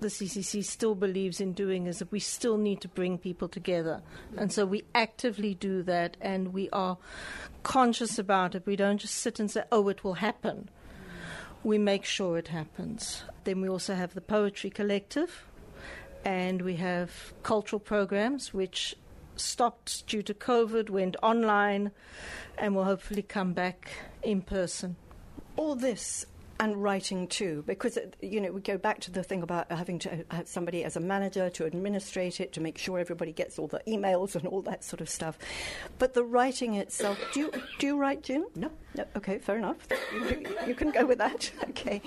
the 0.00 0.08
CCC 0.08 0.64
still 0.64 0.94
believes 0.94 1.40
in 1.40 1.52
doing 1.52 1.86
is 1.86 1.98
that 1.98 2.12
we 2.12 2.20
still 2.20 2.58
need 2.58 2.80
to 2.80 2.88
bring 2.88 3.16
people 3.16 3.48
together. 3.48 4.02
And 4.36 4.52
so 4.52 4.66
we 4.66 4.84
actively 4.94 5.54
do 5.54 5.82
that 5.84 6.16
and 6.20 6.52
we 6.52 6.68
are 6.70 6.98
conscious 7.62 8.18
about 8.18 8.54
it. 8.54 8.66
We 8.66 8.76
don't 8.76 8.98
just 8.98 9.14
sit 9.14 9.40
and 9.40 9.50
say, 9.50 9.64
oh, 9.72 9.88
it 9.88 10.04
will 10.04 10.14
happen. 10.14 10.68
We 11.62 11.78
make 11.78 12.04
sure 12.04 12.36
it 12.36 12.48
happens. 12.48 13.24
Then 13.44 13.60
we 13.60 13.68
also 13.68 13.94
have 13.94 14.14
the 14.14 14.20
Poetry 14.20 14.70
Collective 14.70 15.46
and 16.24 16.62
we 16.62 16.76
have 16.76 17.32
cultural 17.42 17.80
programs 17.80 18.52
which 18.52 18.96
stopped 19.36 20.06
due 20.06 20.22
to 20.22 20.34
COVID, 20.34 20.90
went 20.90 21.16
online, 21.22 21.90
and 22.58 22.74
will 22.74 22.84
hopefully 22.84 23.22
come 23.22 23.52
back 23.52 23.90
in 24.22 24.42
person. 24.42 24.96
All 25.56 25.74
this 25.74 26.26
and 26.64 26.82
writing 26.82 27.26
too, 27.26 27.62
because 27.66 27.98
you 28.20 28.40
know 28.40 28.50
we 28.50 28.60
go 28.60 28.78
back 28.78 29.00
to 29.00 29.10
the 29.10 29.22
thing 29.22 29.42
about 29.42 29.70
having 29.70 29.98
to 30.00 30.12
uh, 30.12 30.16
have 30.30 30.48
somebody 30.48 30.82
as 30.84 30.96
a 30.96 31.00
manager 31.00 31.50
to 31.50 31.66
administrate 31.66 32.40
it, 32.40 32.52
to 32.52 32.60
make 32.60 32.78
sure 32.78 32.98
everybody 32.98 33.32
gets 33.32 33.58
all 33.58 33.68
the 33.68 33.80
emails 33.86 34.34
and 34.34 34.46
all 34.46 34.62
that 34.62 34.82
sort 34.82 35.00
of 35.00 35.08
stuff. 35.08 35.38
But 35.98 36.14
the 36.14 36.24
writing 36.24 36.74
itself, 36.74 37.18
do 37.32 37.40
you 37.40 37.52
do 37.78 37.86
you 37.86 37.98
write, 37.98 38.22
Jim? 38.22 38.46
No. 38.56 38.70
No. 38.96 39.04
Okay, 39.16 39.38
fair 39.38 39.56
enough. 39.56 39.76
You, 40.12 40.46
you 40.68 40.74
can 40.74 40.90
go 40.90 41.04
with 41.04 41.18
that. 41.18 41.50
Okay, 41.74 42.00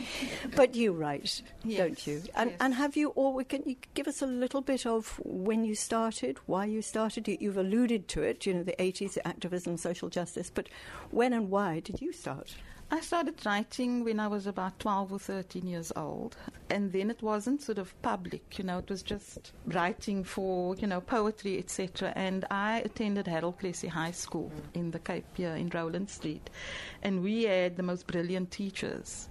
but 0.55 0.75
you 0.75 0.93
write, 0.93 1.41
Yes, 1.63 1.77
don't 1.77 2.07
you? 2.07 2.21
And 2.35 2.51
yes. 2.51 2.57
and 2.61 2.73
have 2.73 2.95
you, 2.95 3.09
or 3.09 3.43
can 3.43 3.63
you 3.65 3.75
give 3.93 4.07
us 4.07 4.21
a 4.21 4.25
little 4.25 4.61
bit 4.61 4.85
of 4.85 5.19
when 5.23 5.65
you 5.65 5.75
started, 5.75 6.37
why 6.45 6.65
you 6.65 6.81
started? 6.81 7.27
You, 7.27 7.37
you've 7.39 7.57
alluded 7.57 8.07
to 8.09 8.23
it, 8.23 8.45
you 8.45 8.53
know, 8.53 8.63
the 8.63 8.75
80s, 8.79 9.17
activism, 9.25 9.77
social 9.77 10.09
justice. 10.09 10.49
But 10.49 10.69
when 11.11 11.33
and 11.33 11.49
why 11.49 11.81
did 11.81 12.01
you 12.01 12.13
start? 12.13 12.55
I 12.89 13.01
started 13.01 13.45
writing 13.45 14.05
when 14.05 14.17
I 14.17 14.29
was 14.29 14.47
about 14.47 14.79
12 14.79 15.11
or 15.11 15.19
13 15.19 15.67
years 15.67 15.91
old. 15.97 16.37
And 16.69 16.93
then 16.93 17.09
it 17.09 17.21
wasn't 17.21 17.61
sort 17.61 17.79
of 17.79 18.01
public, 18.01 18.57
you 18.57 18.63
know, 18.63 18.77
it 18.77 18.89
was 18.89 19.03
just 19.03 19.51
writing 19.65 20.23
for, 20.23 20.73
you 20.75 20.87
know, 20.87 21.01
poetry, 21.01 21.57
etc. 21.57 22.13
And 22.15 22.45
I 22.49 22.79
attended 22.79 23.27
Harold 23.27 23.59
Cressy 23.59 23.87
High 23.87 24.11
School 24.11 24.51
in 24.73 24.91
the 24.91 24.99
Cape 24.99 25.25
here 25.35 25.55
in 25.55 25.69
Roeland 25.69 26.09
Street. 26.09 26.49
And 27.03 27.21
we 27.21 27.43
had 27.43 27.75
the 27.75 27.83
most 27.83 28.07
brilliant 28.07 28.51
teachers. 28.51 29.27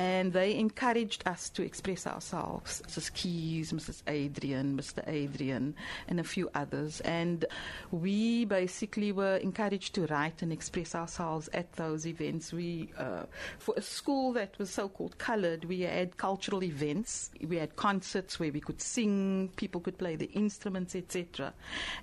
And 0.00 0.32
they 0.32 0.56
encouraged 0.56 1.28
us 1.28 1.50
to 1.50 1.62
express 1.62 2.06
ourselves. 2.06 2.80
Mrs. 2.86 3.12
Keys, 3.12 3.70
Mrs. 3.70 4.00
Adrian, 4.06 4.74
Mr. 4.74 5.06
Adrian, 5.06 5.74
and 6.08 6.18
a 6.18 6.24
few 6.24 6.48
others. 6.54 7.02
And 7.02 7.44
we 7.90 8.46
basically 8.46 9.12
were 9.12 9.36
encouraged 9.36 9.94
to 9.96 10.06
write 10.06 10.40
and 10.40 10.54
express 10.54 10.94
ourselves 10.94 11.50
at 11.52 11.74
those 11.74 12.06
events. 12.06 12.50
We, 12.50 12.88
uh, 12.96 13.24
for 13.58 13.74
a 13.76 13.82
school 13.82 14.32
that 14.32 14.58
was 14.58 14.70
so-called 14.70 15.18
coloured, 15.18 15.66
we 15.66 15.82
had 15.82 16.16
cultural 16.16 16.64
events. 16.64 17.28
We 17.46 17.58
had 17.58 17.76
concerts 17.76 18.40
where 18.40 18.52
we 18.52 18.60
could 18.60 18.80
sing, 18.80 19.50
people 19.56 19.82
could 19.82 19.98
play 19.98 20.16
the 20.16 20.30
instruments, 20.32 20.96
etc. 20.96 21.52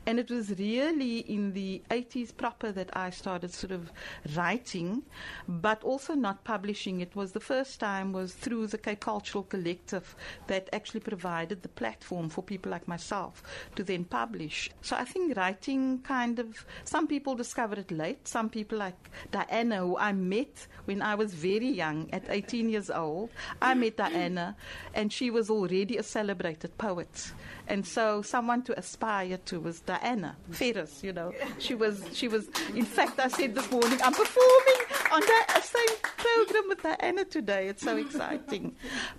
And 0.06 0.20
it 0.20 0.30
was 0.30 0.52
really 0.52 1.22
in 1.22 1.54
the 1.54 1.82
80s 1.90 2.38
proper 2.38 2.72
that 2.74 2.96
I 2.96 3.10
started 3.10 3.56
sort 3.56 3.72
of 3.72 3.92
writing, 4.36 5.02
but 5.48 5.84
also 5.84 6.14
not 6.14 6.44
publishing. 6.44 7.02
It 7.02 7.16
was 7.16 7.32
the 7.32 7.40
first 7.40 7.80
time 7.80 7.87
was 8.14 8.34
through 8.34 8.68
the 8.68 8.78
Cape 8.78 9.00
Cultural 9.00 9.44
Collective 9.44 10.16
that 10.48 10.70
actually 10.74 11.00
provided 11.00 11.62
the 11.62 11.70
platform 11.70 12.30
for 12.30 12.42
people 12.42 12.72
like 12.72 12.88
myself 12.88 13.44
to 13.76 13.84
then 13.84 14.04
publish. 14.04 14.70
So 14.82 14.96
I 14.96 15.06
think 15.06 15.36
writing 15.38 16.00
kind 16.04 16.40
of, 16.40 16.66
some 16.84 17.08
people 17.08 17.36
discover 17.36 17.76
it 17.80 17.92
late. 17.92 18.28
Some 18.28 18.50
people 18.50 18.78
like 18.78 19.10
Diana, 19.32 19.78
who 19.78 19.98
I 19.98 20.12
met 20.14 20.68
when 20.86 21.02
I 21.02 21.16
was 21.16 21.34
very 21.34 21.70
young, 21.70 22.10
at 22.12 22.24
18 22.30 22.70
years 22.70 22.90
old. 22.90 23.30
I 23.62 23.74
met 23.74 23.98
Diana, 23.98 24.56
and 24.94 25.12
she 25.12 25.30
was 25.32 25.50
already 25.50 25.98
a 25.98 26.04
celebrated 26.04 26.78
poet. 26.78 27.32
And 27.68 27.86
so 27.86 28.22
someone 28.22 28.62
to 28.64 28.78
aspire 28.78 29.38
to 29.46 29.60
was 29.60 29.82
Diana 29.82 30.38
Ferrus, 30.52 31.04
you 31.04 31.14
know. 31.14 31.34
She 31.60 31.76
was, 31.76 32.04
she 32.14 32.28
was, 32.28 32.48
in 32.74 32.86
fact, 32.86 33.20
I 33.20 33.28
said 33.28 33.56
this 33.56 33.70
morning, 33.70 34.00
I'm 34.04 34.14
performing 34.14 34.82
on 35.12 35.22
that 35.22 35.64
same 35.64 35.98
program 36.18 36.70
with 36.70 36.82
Diana 36.84 37.26
today. 37.26 37.68
It's 37.68 37.84
so 37.84 37.98
exciting. 37.98 38.76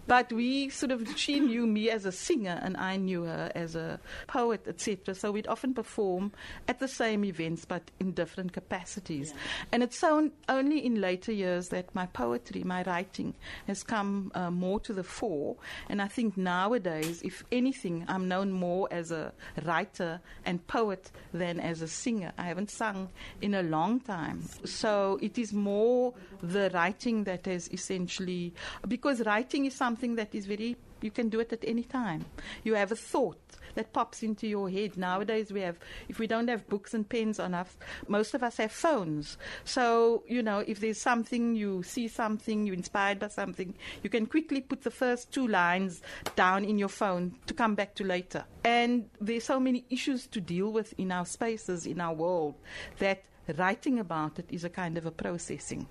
But 0.06 0.32
we 0.32 0.68
sort 0.70 0.92
of, 0.92 1.06
she 1.16 1.40
knew 1.40 1.66
me 1.66 1.90
as 1.90 2.04
a 2.04 2.12
singer 2.12 2.58
and 2.62 2.76
I 2.76 2.96
knew 2.96 3.24
her 3.24 3.50
as 3.54 3.76
a 3.76 4.00
poet, 4.26 4.66
etc. 4.66 5.14
So 5.14 5.32
we'd 5.32 5.46
often 5.46 5.74
perform 5.74 6.32
at 6.66 6.78
the 6.78 6.88
same 6.88 7.24
events 7.24 7.64
but 7.64 7.90
in 8.00 8.12
different 8.12 8.52
capacities. 8.52 9.34
And 9.72 9.82
it's 9.82 9.98
so 9.98 10.30
only 10.48 10.84
in 10.84 11.00
later 11.00 11.32
years 11.32 11.68
that 11.68 11.94
my 11.94 12.06
poetry, 12.06 12.62
my 12.64 12.82
writing, 12.84 13.34
has 13.66 13.82
come 13.82 14.32
uh, 14.34 14.50
more 14.50 14.80
to 14.80 14.92
the 14.92 15.04
fore. 15.04 15.56
And 15.88 16.00
I 16.00 16.08
think 16.08 16.36
nowadays, 16.36 17.22
if 17.22 17.44
anything, 17.52 18.04
I'm 18.08 18.28
known 18.38 18.52
more 18.52 18.88
as 18.90 19.10
a 19.10 19.32
writer 19.64 20.20
and 20.44 20.64
poet 20.66 21.10
than 21.32 21.58
as 21.60 21.82
a 21.82 21.88
singer. 21.88 22.32
I 22.38 22.44
haven't 22.44 22.70
sung 22.70 23.08
in 23.40 23.54
a 23.54 23.62
long 23.62 24.00
time. 24.00 24.42
So 24.64 25.18
it 25.20 25.38
is 25.38 25.52
more 25.52 26.14
the 26.42 26.70
writing 26.72 27.24
that 27.24 27.46
has 27.46 27.68
essentially, 27.72 28.54
because 28.86 29.24
writing 29.26 29.64
is 29.64 29.74
something 29.74 30.14
that 30.16 30.34
is 30.34 30.46
very, 30.46 30.76
you 31.00 31.10
can 31.10 31.28
do 31.28 31.40
it 31.40 31.52
at 31.52 31.64
any 31.64 31.84
time. 31.84 32.24
You 32.64 32.74
have 32.74 32.92
a 32.92 32.96
thought 32.96 33.38
that 33.74 33.92
pops 33.92 34.22
into 34.22 34.46
your 34.46 34.68
head. 34.68 34.96
Nowadays, 34.96 35.52
we 35.52 35.60
have, 35.60 35.78
if 36.08 36.18
we 36.18 36.26
don't 36.26 36.48
have 36.48 36.68
books 36.68 36.94
and 36.94 37.08
pens 37.08 37.38
on 37.38 37.54
us, 37.54 37.76
most 38.08 38.34
of 38.34 38.42
us 38.42 38.56
have 38.56 38.72
phones. 38.72 39.38
So, 39.64 40.24
you 40.26 40.42
know, 40.42 40.60
if 40.66 40.80
there's 40.80 41.00
something, 41.00 41.54
you 41.54 41.82
see 41.82 42.08
something, 42.08 42.66
you're 42.66 42.74
inspired 42.74 43.20
by 43.20 43.28
something, 43.28 43.74
you 44.02 44.10
can 44.10 44.26
quickly 44.26 44.60
put 44.60 44.82
the 44.82 44.90
first 44.90 45.32
two 45.32 45.46
lines 45.46 46.02
down 46.34 46.64
in 46.64 46.78
your 46.78 46.88
phone 46.88 47.36
to 47.46 47.54
come 47.54 47.74
back 47.74 47.94
to 47.96 48.04
later. 48.04 48.44
And 48.64 49.08
there's 49.20 49.44
so 49.44 49.60
many 49.60 49.84
issues 49.90 50.26
to 50.28 50.40
deal 50.40 50.72
with 50.72 50.94
in 50.98 51.12
our 51.12 51.26
spaces, 51.26 51.86
in 51.86 52.00
our 52.00 52.14
world, 52.14 52.54
that 52.98 53.22
writing 53.56 53.98
about 53.98 54.38
it 54.38 54.46
is 54.50 54.64
a 54.64 54.70
kind 54.70 54.98
of 54.98 55.06
a 55.06 55.10
processing. 55.10 55.86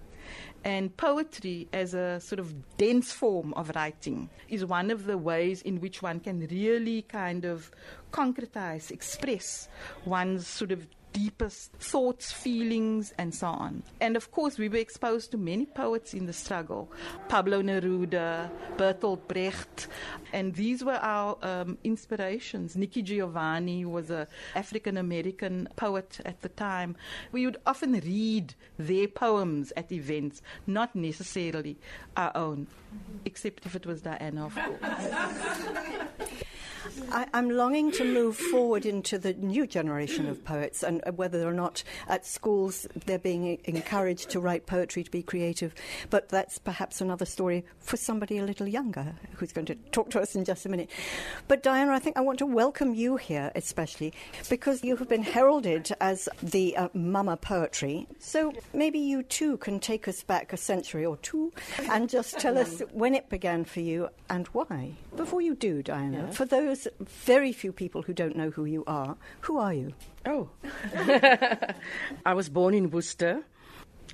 And 0.64 0.96
poetry, 0.98 1.68
as 1.72 1.94
a 1.94 2.20
sort 2.20 2.40
of 2.40 2.78
dense 2.78 3.12
form 3.12 3.54
of 3.54 3.72
writing, 3.76 4.30
is 4.50 4.66
one 4.66 4.92
of 4.92 5.06
the 5.06 5.18
ways 5.18 5.62
in 5.62 5.80
which 5.80 6.02
one 6.02 6.20
can 6.20 6.40
really 6.48 7.04
kind 7.04 7.46
of 7.46 7.72
concretize, 8.12 8.92
express 8.92 9.70
one's 10.06 10.48
sort 10.48 10.72
of 10.72 10.88
deepest 11.18 11.72
thoughts, 11.74 12.32
feelings, 12.32 13.12
and 13.18 13.34
so 13.34 13.48
on. 13.48 13.82
And 14.00 14.16
of 14.16 14.30
course, 14.32 14.60
we 14.60 14.70
were 14.70 14.78
exposed 14.78 15.32
to 15.32 15.38
many 15.38 15.66
poets 15.66 16.14
in 16.14 16.28
the 16.28 16.34
struggle 16.34 16.92
Pablo 17.28 17.64
Neruda, 17.64 18.52
Bertolt 18.78 19.28
Brecht, 19.28 19.88
and 20.32 20.54
these 20.54 20.84
were 20.84 21.00
our 21.02 21.36
um, 21.42 21.80
inspirations. 21.84 22.76
Nikki 22.76 23.02
Giovanni 23.02 23.84
was 23.84 24.12
an 24.12 24.28
African 24.54 24.96
American 24.98 25.68
poet 25.76 26.20
at 26.24 26.42
the 26.42 26.50
time. 26.50 26.96
We 27.32 27.46
would 27.46 27.58
often 27.66 27.94
read 27.94 28.54
their 28.78 29.08
poems 29.08 29.74
at 29.76 29.92
events, 29.92 30.44
not 30.68 30.96
necessarily 30.96 31.78
our 32.16 32.32
own, 32.36 32.68
except 33.26 33.66
if 33.66 33.76
it 33.76 33.88
was 33.88 34.02
Diana, 34.04 34.46
of 34.46 34.56
course. 34.56 36.44
I, 37.12 37.28
I'm 37.34 37.50
longing 37.50 37.92
to 37.94 38.04
move 38.04 38.38
forward 38.38 38.86
into 38.86 39.18
the 39.18 39.34
new 39.34 39.68
generation 39.68 40.28
of 40.28 40.44
poets 40.44 40.84
and 40.84 41.02
uh, 41.06 41.12
whether 41.12 41.48
or 41.48 41.54
not 41.54 41.84
at 42.08 42.26
schools 42.26 42.88
they're 43.06 43.20
being 43.20 43.60
encouraged 43.66 44.30
to 44.32 44.40
write 44.40 44.66
poetry, 44.66 45.04
to 45.04 45.12
be 45.12 45.24
creative. 45.24 45.74
But 46.10 46.30
that's 46.30 46.58
perhaps 46.58 47.02
another 47.02 47.26
story 47.26 47.66
for 47.80 47.98
somebody 47.98 48.38
a 48.38 48.44
little 48.44 48.68
younger 48.68 49.16
who's 49.36 49.52
going 49.52 49.68
to 49.68 49.76
talk 49.92 50.10
to 50.12 50.22
us 50.22 50.36
in 50.36 50.46
just 50.46 50.66
a 50.66 50.70
minute. 50.70 50.90
But 51.48 51.64
Diana, 51.64 51.94
I 51.94 52.00
think 52.00 52.18
I 52.18 52.22
want 52.22 52.40
to 52.40 52.46
welcome 52.46 52.94
you 52.94 53.18
here 53.18 53.52
especially 53.56 54.14
because 54.50 54.84
you 54.84 54.96
have 54.96 55.10
been 55.10 55.24
heralded 55.24 55.92
as 56.00 56.30
the 56.42 56.76
uh, 56.78 56.90
mama 56.94 57.38
poetry. 57.38 58.08
So 58.20 58.54
maybe 58.74 59.00
you 59.00 59.24
too 59.24 59.58
can 59.58 59.80
take 59.80 60.08
us 60.08 60.24
back 60.24 60.54
a 60.54 60.58
century 60.58 61.06
or 61.06 61.18
two 61.18 61.52
and 61.90 62.10
just 62.10 62.40
tell 62.40 62.58
us 62.58 62.82
when 62.92 63.16
it 63.16 63.30
began 63.30 63.66
for 63.66 63.82
you 63.82 64.10
and 64.30 64.48
why. 64.48 64.94
Before 65.18 65.42
you 65.42 65.56
do, 65.56 65.82
Diana, 65.82 66.32
for 66.32 66.46
those 66.46 66.88
very 67.00 67.52
few 67.52 67.72
people 67.72 68.04
who 68.04 68.14
don't 68.14 68.36
know 68.36 68.52
who 68.52 68.66
you 68.66 68.84
are, 68.86 69.18
who 69.42 69.58
are 69.58 69.74
you? 69.74 69.94
Oh. 70.26 70.50
I 72.26 72.34
was 72.34 72.50
born 72.50 72.74
in 72.76 72.92
Worcester 72.92 73.44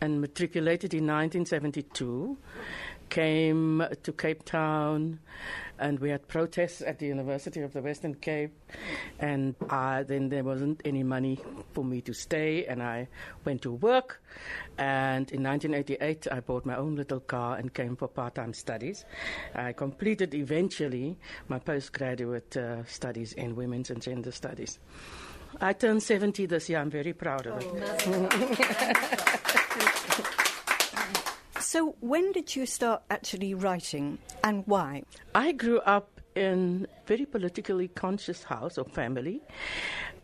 and 0.01 0.21
matriculated 0.21 0.93
in 0.93 1.05
1972. 1.05 2.37
Came 3.09 3.83
to 4.01 4.11
Cape 4.13 4.45
Town 4.45 5.19
and 5.83 5.99
we 5.99 6.09
had 6.09 6.25
protests 6.29 6.81
at 6.81 6.99
the 6.99 7.05
University 7.05 7.59
of 7.59 7.73
the 7.73 7.81
Western 7.81 8.15
Cape, 8.15 8.53
and 9.19 9.53
uh, 9.69 10.01
then 10.03 10.29
there 10.29 10.43
wasn't 10.43 10.81
any 10.85 11.03
money 11.03 11.37
for 11.73 11.83
me 11.83 11.99
to 12.01 12.13
stay, 12.13 12.65
and 12.65 12.81
I 12.81 13.09
went 13.43 13.63
to 13.63 13.73
work. 13.73 14.21
And 14.77 15.29
in 15.31 15.43
1988, 15.43 16.27
I 16.31 16.39
bought 16.39 16.65
my 16.65 16.77
own 16.77 16.95
little 16.95 17.19
car 17.19 17.57
and 17.57 17.73
came 17.73 17.97
for 17.97 18.07
part-time 18.07 18.53
studies. 18.53 19.03
I 19.53 19.73
completed 19.73 20.33
eventually 20.33 21.17
my 21.49 21.59
postgraduate 21.59 22.55
uh, 22.55 22.85
studies 22.85 23.33
in 23.33 23.53
women's 23.57 23.89
and 23.89 24.01
gender 24.01 24.31
studies. 24.31 24.79
I 25.59 25.73
turned 25.73 26.01
70 26.01 26.45
this 26.45 26.69
year. 26.69 26.79
I'm 26.79 26.89
very 26.91 27.11
proud 27.13 27.45
of 27.45 27.61
it. 27.61 27.67
So, 31.73 31.95
when 32.01 32.31
did 32.33 32.55
you 32.55 32.67
start 32.67 33.01
actually 33.09 33.55
writing 33.55 34.19
and 34.43 34.61
why? 34.67 35.01
I 35.33 35.53
grew 35.53 35.79
up 35.79 36.21
in 36.35 36.85
very 37.07 37.25
politically 37.25 37.87
conscious 37.87 38.43
house 38.43 38.77
or 38.77 38.85
family. 38.85 39.41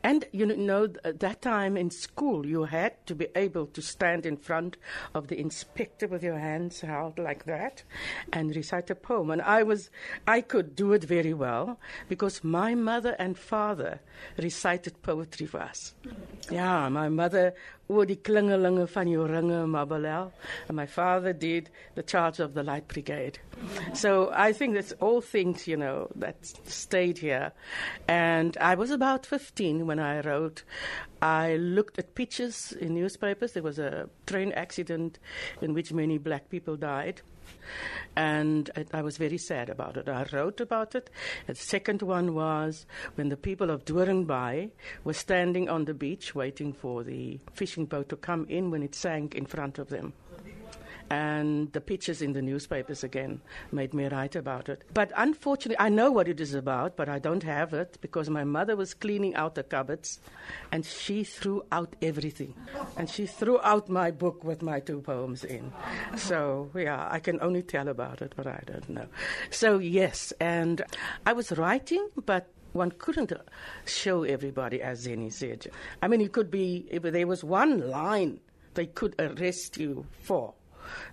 And 0.03 0.25
you 0.31 0.45
know, 0.45 0.83
at 0.83 0.97
uh, 1.03 1.11
that 1.17 1.41
time 1.41 1.75
in 1.75 1.89
school, 1.89 2.45
you 2.45 2.65
had 2.65 3.03
to 3.07 3.15
be 3.15 3.29
able 3.35 3.65
to 3.65 3.81
stand 3.81 4.27
in 4.27 4.37
front 4.37 4.77
of 5.15 5.27
the 5.27 5.39
inspector 5.39 6.07
with 6.07 6.21
your 6.21 6.37
hands 6.37 6.81
held 6.81 7.17
like 7.17 7.45
that 7.45 7.81
and 8.31 8.55
recite 8.55 8.91
a 8.91 8.95
poem. 8.95 9.31
And 9.31 9.41
I 9.41 9.63
was, 9.63 9.89
I 10.27 10.41
could 10.41 10.75
do 10.75 10.93
it 10.93 11.03
very 11.03 11.33
well 11.33 11.79
because 12.07 12.43
my 12.43 12.75
mother 12.75 13.15
and 13.17 13.35
father 13.35 14.01
recited 14.37 15.01
poetry 15.01 15.47
for 15.47 15.61
us. 15.61 15.95
Yeah, 16.51 16.89
my 16.89 17.09
mother 17.09 17.53
oor 17.89 18.05
die 18.05 18.17
klingelinge 18.25 18.87
van 18.89 19.09
jou 19.09 19.25
ringe 19.25 19.59
and 20.67 20.75
my 20.75 20.85
father 20.85 21.33
did 21.33 21.69
the 21.95 22.03
charge 22.03 22.39
of 22.39 22.53
the 22.53 22.63
light 22.63 22.87
brigade. 22.87 23.39
So 23.93 24.31
i 24.33 24.53
think 24.53 24.75
that's 24.75 24.93
all 24.99 25.21
things 25.21 25.67
you 25.67 25.77
know 25.77 26.07
that 26.15 26.45
stayed 26.65 27.19
here. 27.19 27.51
And 28.07 28.57
i 28.57 28.75
was 28.75 28.91
about 28.91 29.25
15 29.25 29.85
when 29.85 29.99
i 29.99 30.21
wrote. 30.21 30.63
I 31.21 31.55
looked 31.57 31.99
at 31.99 32.15
pictures 32.15 32.71
in 32.71 32.93
newspapers. 32.93 33.53
There 33.53 33.63
was 33.63 33.79
a 33.79 34.09
train 34.25 34.51
accident 34.53 35.19
in 35.61 35.73
which 35.73 35.91
many 35.91 36.17
black 36.17 36.49
people 36.49 36.77
died 36.77 37.21
and 38.15 38.69
I 38.93 39.01
was 39.01 39.17
very 39.17 39.37
sad 39.37 39.69
about 39.69 39.97
it. 39.97 40.09
I 40.09 40.25
wrote 40.33 40.59
about 40.61 40.95
it. 40.95 41.09
The 41.47 41.55
second 41.55 42.01
one 42.01 42.33
was 42.33 42.85
when 43.15 43.29
the 43.29 43.37
people 43.37 43.69
of 43.69 43.85
Doornbay 43.85 44.71
were 45.03 45.13
standing 45.13 45.69
on 45.69 45.85
the 45.85 45.93
beach 45.93 46.35
waiting 46.35 46.73
for 46.73 47.03
the 47.03 47.39
fishing 47.53 47.85
boat 47.85 48.09
to 48.09 48.15
come 48.15 48.45
in 48.49 48.71
when 48.71 48.83
it 48.83 48.95
sank 48.95 49.35
in 49.35 49.45
front 49.45 49.79
of 49.79 49.89
them 49.89 50.13
and 51.09 51.71
the 51.73 51.81
pictures 51.81 52.21
in 52.21 52.33
the 52.33 52.41
newspapers 52.41 53.03
again 53.03 53.41
made 53.71 53.93
me 53.93 54.07
write 54.07 54.35
about 54.35 54.69
it. 54.69 54.83
But 54.93 55.11
unfortunately, 55.15 55.79
I 55.79 55.89
know 55.89 56.11
what 56.11 56.27
it 56.27 56.39
is 56.39 56.53
about, 56.53 56.95
but 56.95 57.09
I 57.09 57.19
don't 57.19 57.43
have 57.43 57.73
it 57.73 57.97
because 58.01 58.29
my 58.29 58.43
mother 58.43 58.75
was 58.75 58.93
cleaning 58.93 59.35
out 59.35 59.55
the 59.55 59.63
cupboards 59.63 60.19
and 60.71 60.85
she 60.85 61.23
threw 61.23 61.63
out 61.71 61.95
everything. 62.01 62.53
And 62.97 63.09
she 63.09 63.25
threw 63.25 63.59
out 63.61 63.89
my 63.89 64.11
book 64.11 64.43
with 64.43 64.61
my 64.61 64.79
two 64.79 65.01
poems 65.01 65.43
in. 65.43 65.71
So, 66.15 66.69
yeah, 66.75 67.07
I 67.09 67.19
can 67.19 67.39
only 67.41 67.63
tell 67.63 67.87
about 67.87 68.21
it, 68.21 68.33
but 68.35 68.47
I 68.47 68.61
don't 68.65 68.89
know. 68.89 69.07
So, 69.49 69.79
yes, 69.79 70.33
and 70.39 70.81
I 71.25 71.33
was 71.33 71.51
writing, 71.53 72.09
but 72.25 72.47
one 72.73 72.91
couldn't 72.91 73.33
show 73.85 74.23
everybody, 74.23 74.81
as 74.81 75.07
Zenny 75.07 75.33
said. 75.33 75.67
I 76.01 76.07
mean, 76.07 76.21
it 76.21 76.31
could 76.31 76.51
be, 76.51 76.87
if 76.91 77.01
there 77.01 77.27
was 77.27 77.43
one 77.43 77.89
line 77.89 78.39
they 78.75 78.85
could 78.85 79.15
arrest 79.19 79.77
you 79.77 80.05
for, 80.21 80.53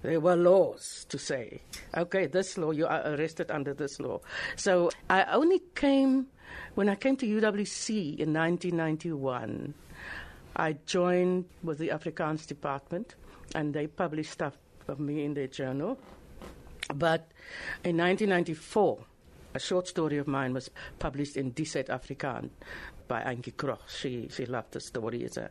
there 0.03 0.21
were 0.21 0.37
laws 0.37 1.07
to 1.09 1.19
say, 1.19 1.63
okay, 1.97 2.27
this 2.27 2.59
law, 2.59 2.71
you 2.71 2.87
are 2.87 3.03
arrested 3.07 3.51
under 3.51 3.75
this 3.75 4.01
law. 4.01 4.21
So 4.57 4.91
I 5.11 5.25
only 5.25 5.63
came, 5.75 6.27
when 6.75 6.89
I 6.89 6.95
came 6.95 7.17
to 7.17 7.27
UWC 7.27 8.19
in 8.19 8.33
1991, 8.33 9.75
I 10.57 10.77
joined 10.87 11.45
with 11.63 11.79
the 11.79 11.89
Afrikaans 11.89 12.47
department 12.47 13.15
and 13.55 13.75
they 13.75 13.87
published 13.87 14.33
stuff 14.33 14.57
of 14.89 15.01
me 15.01 15.25
in 15.25 15.35
their 15.35 15.49
journal. 15.49 15.99
But 16.95 17.31
in 17.85 17.97
1994, 17.97 18.99
a 19.55 19.59
short 19.59 19.89
story 19.89 20.19
of 20.19 20.27
mine 20.27 20.53
was 20.53 20.71
published 20.99 21.37
in 21.37 21.53
Die 21.53 21.65
Suid-Afrikaan 21.65 22.51
by 23.09 23.23
Antjie 23.23 23.55
Krog. 23.55 23.79
She, 23.89 24.29
she 24.31 24.47
loved 24.47 24.73
the 24.73 24.81
story. 24.81 25.23
It's 25.23 25.37
a, 25.37 25.51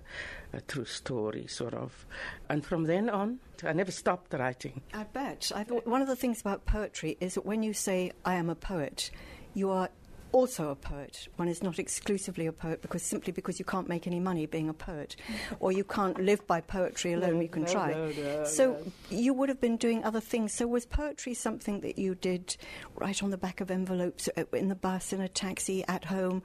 a 0.53 0.61
true 0.61 0.85
story, 0.85 1.47
sort 1.47 1.73
of. 1.73 2.05
And 2.49 2.65
from 2.65 2.83
then 2.83 3.09
on, 3.09 3.39
I 3.63 3.73
never 3.73 3.91
stopped 3.91 4.33
writing. 4.33 4.81
I 4.93 5.03
bet. 5.03 5.51
I 5.55 5.63
thought 5.63 5.87
one 5.87 6.01
of 6.01 6.07
the 6.07 6.15
things 6.15 6.41
about 6.41 6.65
poetry 6.65 7.17
is 7.19 7.35
that 7.35 7.45
when 7.45 7.63
you 7.63 7.73
say, 7.73 8.11
I 8.23 8.35
am 8.35 8.49
a 8.49 8.55
poet, 8.55 9.11
you 9.53 9.69
are 9.69 9.89
also 10.35 10.69
a 10.69 10.75
poet. 10.75 11.29
One 11.37 11.47
is 11.47 11.63
not 11.63 11.79
exclusively 11.79 12.45
a 12.45 12.51
poet 12.51 12.81
because 12.81 13.01
simply 13.01 13.31
because 13.31 13.57
you 13.57 13.63
can't 13.63 13.87
make 13.87 14.05
any 14.05 14.19
money 14.19 14.45
being 14.45 14.67
a 14.67 14.73
poet, 14.73 15.15
or 15.61 15.71
you 15.71 15.85
can't 15.85 16.19
live 16.19 16.45
by 16.45 16.59
poetry 16.59 17.13
alone. 17.13 17.35
No, 17.35 17.39
you 17.39 17.47
can 17.47 17.63
no, 17.63 17.71
try. 17.71 17.93
No, 17.93 18.43
so 18.43 18.77
you 19.09 19.33
would 19.33 19.47
have 19.47 19.61
been 19.61 19.77
doing 19.77 20.03
other 20.03 20.19
things. 20.19 20.53
So 20.53 20.67
was 20.67 20.85
poetry 20.85 21.33
something 21.35 21.79
that 21.81 21.97
you 21.97 22.15
did 22.15 22.57
right 22.95 23.23
on 23.23 23.29
the 23.29 23.37
back 23.37 23.61
of 23.61 23.71
envelopes 23.71 24.27
uh, 24.35 24.43
in 24.51 24.67
the 24.67 24.75
bus, 24.75 25.13
in 25.13 25.21
a 25.21 25.29
taxi, 25.29 25.85
at 25.87 26.03
home? 26.03 26.43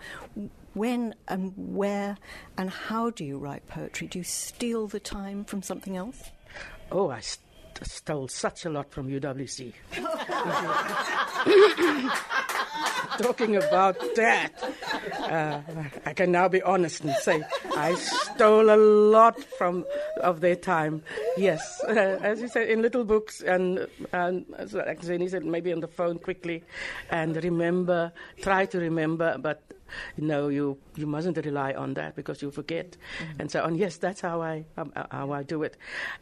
When 0.74 1.14
and 1.28 1.52
where 1.56 2.16
and 2.56 2.70
how 2.70 3.10
do 3.10 3.24
you 3.24 3.38
write 3.38 3.66
poetry? 3.66 4.06
Do 4.06 4.18
you 4.18 4.24
steal 4.24 4.86
the 4.86 5.00
time 5.00 5.44
from 5.44 5.62
something 5.62 5.96
else? 5.96 6.30
Oh, 6.92 7.10
I 7.10 7.20
st- 7.20 7.44
stole 7.82 8.28
such 8.28 8.64
a 8.64 8.70
lot 8.70 8.90
from 8.90 9.08
UWC. 9.08 9.72
talking 13.18 13.56
about 13.56 13.98
that, 14.16 14.50
uh, 15.20 15.60
I 16.06 16.12
can 16.14 16.32
now 16.32 16.48
be 16.48 16.62
honest 16.62 17.02
and 17.04 17.14
say 17.16 17.42
I 17.76 17.94
stole 17.94 18.70
a 18.70 18.76
lot 18.76 19.42
from 19.58 19.84
of 20.20 20.40
their 20.40 20.56
time. 20.56 21.02
Yes, 21.36 21.82
uh, 21.86 21.92
as 21.92 22.40
you 22.40 22.48
said, 22.48 22.68
in 22.68 22.82
little 22.82 23.04
books, 23.04 23.40
and, 23.40 23.86
and 24.12 24.46
as 24.56 24.72
Zeni 24.72 25.30
said, 25.30 25.44
maybe 25.44 25.72
on 25.72 25.80
the 25.80 25.88
phone 25.88 26.18
quickly, 26.18 26.62
and 27.10 27.36
remember, 27.42 28.12
try 28.40 28.66
to 28.66 28.78
remember, 28.78 29.36
but 29.38 29.62
no, 30.16 30.48
you 30.48 30.78
you 30.96 31.06
mustn't 31.06 31.36
rely 31.44 31.72
on 31.72 31.94
that 31.94 32.16
because 32.16 32.42
you 32.42 32.50
forget, 32.50 32.96
mm-hmm. 32.96 33.40
and 33.40 33.50
so 33.50 33.62
on. 33.62 33.74
Yes, 33.76 33.96
that's 33.96 34.20
how 34.20 34.42
I 34.42 34.64
um, 34.76 34.92
uh, 34.96 35.04
how 35.10 35.32
I 35.32 35.42
do 35.42 35.62
it. 35.62 35.76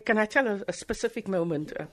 Can 0.04 0.18
I 0.18 0.26
tell 0.26 0.46
a, 0.46 0.62
a 0.68 0.72
specific 0.72 1.28
moment? 1.28 1.72
Uh, 1.78 1.87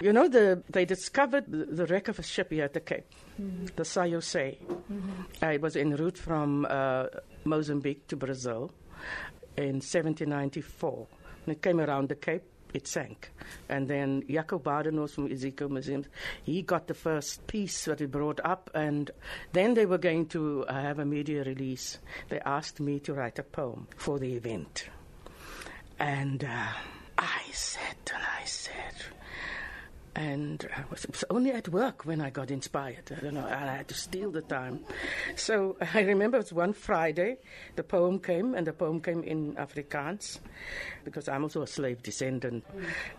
you 0.00 0.12
know, 0.12 0.28
the, 0.28 0.62
they 0.70 0.86
discovered 0.86 1.44
the, 1.48 1.86
wreck 1.86 2.08
of 2.08 2.18
a 2.18 2.22
ship 2.22 2.50
here 2.50 2.64
at 2.64 2.72
the 2.72 2.80
Cape, 2.80 3.04
mm-hmm. 3.40 3.66
the 3.76 3.82
São 3.82 4.10
José. 4.10 4.56
Mm-hmm. 4.58 5.44
Uh, 5.44 5.48
it 5.48 5.60
was 5.60 5.76
en 5.76 5.90
route 5.94 6.16
from 6.16 6.66
uh, 6.70 7.06
Mozambique 7.44 8.06
to 8.08 8.16
Brazil 8.16 8.72
in 9.56 9.74
1794. 9.82 11.06
When 11.44 11.56
it 11.56 11.62
came 11.62 11.80
around 11.80 12.08
the 12.08 12.14
Cape, 12.14 12.44
it 12.74 12.86
sank. 12.86 13.30
And 13.68 13.88
then 13.88 14.22
Jaco 14.22 14.60
Badenhorst 14.60 15.14
from 15.14 15.28
Iziko 15.28 15.68
Museum, 15.68 16.04
he 16.42 16.62
got 16.62 16.86
the 16.86 16.94
first 16.94 17.46
piece 17.46 17.84
that 17.84 18.00
he 18.00 18.06
brought 18.06 18.40
up, 18.44 18.70
and 18.74 19.10
then 19.52 19.74
they 19.74 19.86
were 19.86 19.98
going 19.98 20.26
to 20.26 20.64
uh, 20.66 20.72
have 20.72 20.98
a 20.98 21.04
media 21.04 21.44
release. 21.44 21.98
They 22.28 22.40
asked 22.40 22.80
me 22.80 23.00
to 23.00 23.14
write 23.14 23.38
a 23.38 23.42
poem 23.42 23.86
for 23.96 24.18
the 24.18 24.34
event. 24.34 24.88
And 25.98 26.44
uh, 26.44 26.68
I 27.18 27.42
said, 27.52 27.96
and 28.14 28.22
I 28.40 28.44
said, 28.44 28.94
and 30.16 30.68
I 30.76 30.82
was, 30.90 31.06
was, 31.06 31.24
only 31.30 31.52
at 31.52 31.68
work 31.68 32.04
when 32.04 32.20
I 32.20 32.30
got 32.30 32.50
inspired. 32.50 33.10
I 33.16 33.20
don't 33.20 33.34
know, 33.34 33.46
I 33.46 33.76
had 33.76 33.88
to 33.88 33.94
steal 33.94 34.30
the 34.30 34.42
time. 34.42 34.80
So 35.36 35.76
I 35.94 36.00
remember 36.00 36.38
it 36.38 36.40
was 36.40 36.52
one 36.52 36.72
Friday, 36.72 37.38
the 37.76 37.82
poem 37.82 38.18
came, 38.18 38.54
and 38.54 38.66
the 38.66 38.72
poem 38.72 39.00
came 39.00 39.22
in 39.22 39.54
Afrikaans, 39.54 40.40
because 41.04 41.28
I'm 41.28 41.42
also 41.42 41.62
a 41.62 41.66
slave 41.66 42.02
descendant, 42.02 42.64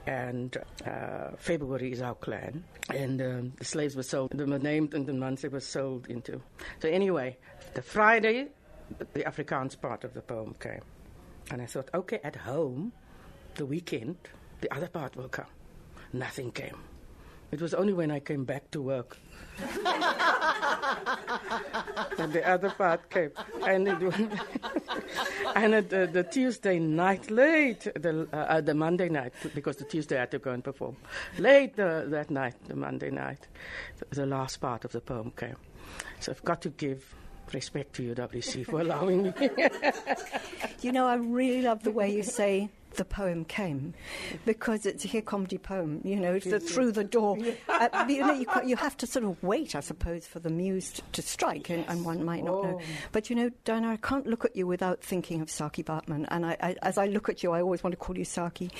and 0.05 0.57
uh, 0.85 1.31
February 1.37 1.91
is 1.91 2.01
our 2.01 2.15
clan, 2.15 2.63
and 2.89 3.21
um, 3.21 3.53
the 3.57 3.65
slaves 3.65 3.95
were 3.95 4.03
sold, 4.03 4.31
they 4.33 4.43
were 4.43 4.59
named 4.59 4.93
and 4.93 5.05
the 5.05 5.13
months 5.13 5.43
they 5.43 5.47
were 5.47 5.59
sold 5.59 6.07
into. 6.07 6.41
So 6.81 6.89
anyway, 6.89 7.37
the 7.73 7.81
Friday, 7.81 8.49
the 9.13 9.23
Afrikaans 9.23 9.79
part 9.79 10.03
of 10.03 10.13
the 10.13 10.21
poem 10.21 10.55
came, 10.59 10.81
and 11.49 11.61
I 11.61 11.65
thought, 11.65 11.89
okay, 11.93 12.19
at 12.23 12.35
home, 12.35 12.91
the 13.55 13.65
weekend, 13.65 14.17
the 14.61 14.73
other 14.73 14.87
part 14.87 15.15
will 15.15 15.29
come 15.29 15.47
nothing 16.13 16.51
came. 16.51 16.77
It 17.51 17.61
was 17.61 17.73
only 17.73 17.93
when 17.93 18.11
I 18.11 18.19
came 18.19 18.45
back 18.45 18.71
to 18.71 18.81
work 18.81 19.17
that 22.17 22.29
the 22.31 22.47
other 22.47 22.69
part 22.69 23.09
came. 23.09 23.31
And 23.65 23.87
it 23.87 23.97
and 25.55 25.73
it, 25.73 25.93
uh, 25.93 26.05
the 26.05 26.23
Tuesday 26.23 26.79
night, 26.79 27.29
late, 27.29 27.81
the, 27.95 28.27
uh, 28.31 28.35
uh, 28.35 28.61
the 28.61 28.73
Monday 28.73 29.09
night, 29.09 29.33
because 29.53 29.77
the 29.77 29.83
Tuesday 29.83 30.17
I 30.17 30.21
had 30.21 30.31
to 30.31 30.39
go 30.39 30.51
and 30.51 30.63
perform. 30.63 30.95
Late 31.37 31.79
uh, 31.79 32.05
that 32.05 32.29
night, 32.29 32.55
the 32.67 32.75
Monday 32.75 33.09
night, 33.09 33.47
the 34.11 34.25
last 34.25 34.57
part 34.57 34.85
of 34.85 34.91
the 34.91 35.01
poem 35.01 35.31
came. 35.31 35.57
So 36.19 36.31
I've 36.31 36.43
got 36.43 36.61
to 36.61 36.69
give 36.69 37.15
respect 37.53 37.95
to 37.95 38.15
UWC 38.15 38.65
for 38.65 38.79
allowing 38.81 39.23
me. 39.23 39.33
you 40.81 40.91
know, 40.91 41.05
I 41.05 41.15
really 41.15 41.61
love 41.63 41.83
the 41.83 41.91
way 41.91 42.15
you 42.15 42.23
say 42.23 42.69
the 42.95 43.05
poem 43.05 43.45
came, 43.45 43.93
because 44.45 44.85
it's 44.85 45.05
a 45.05 45.07
here 45.07 45.21
comedy 45.21 45.57
poem. 45.57 46.01
You 46.03 46.17
know, 46.17 46.33
it's 46.33 46.45
the 46.45 46.59
through 46.59 46.91
the 46.93 47.03
door. 47.03 47.37
Uh, 47.67 48.05
you 48.07 48.19
know, 48.19 48.33
you, 48.33 48.45
you, 48.65 48.75
have 48.75 48.97
to 48.97 49.07
sort 49.07 49.25
of 49.25 49.41
wait, 49.43 49.75
I 49.75 49.79
suppose, 49.79 50.27
for 50.27 50.39
the 50.39 50.49
muse 50.49 50.91
to, 50.93 51.01
to 51.13 51.21
strike, 51.21 51.69
and, 51.69 51.85
and, 51.87 52.05
one 52.05 52.23
might 52.23 52.43
not 52.43 52.53
oh. 52.53 52.61
know. 52.63 52.81
But 53.11 53.29
you 53.29 53.35
know, 53.35 53.49
Diana, 53.63 53.89
I 53.89 53.97
can't 53.97 54.27
look 54.27 54.45
at 54.45 54.55
you 54.55 54.67
without 54.67 55.01
thinking 55.01 55.41
of 55.41 55.47
Saartjie 55.47 55.83
Baartman, 55.83 56.25
and 56.29 56.45
I, 56.45 56.57
I, 56.61 56.75
as 56.81 56.97
I 56.97 57.07
look 57.07 57.29
at 57.29 57.43
you, 57.43 57.51
I 57.51 57.61
always 57.61 57.83
want 57.83 57.93
to 57.93 57.97
call 57.97 58.17
you 58.17 58.25
Saartjie. 58.25 58.71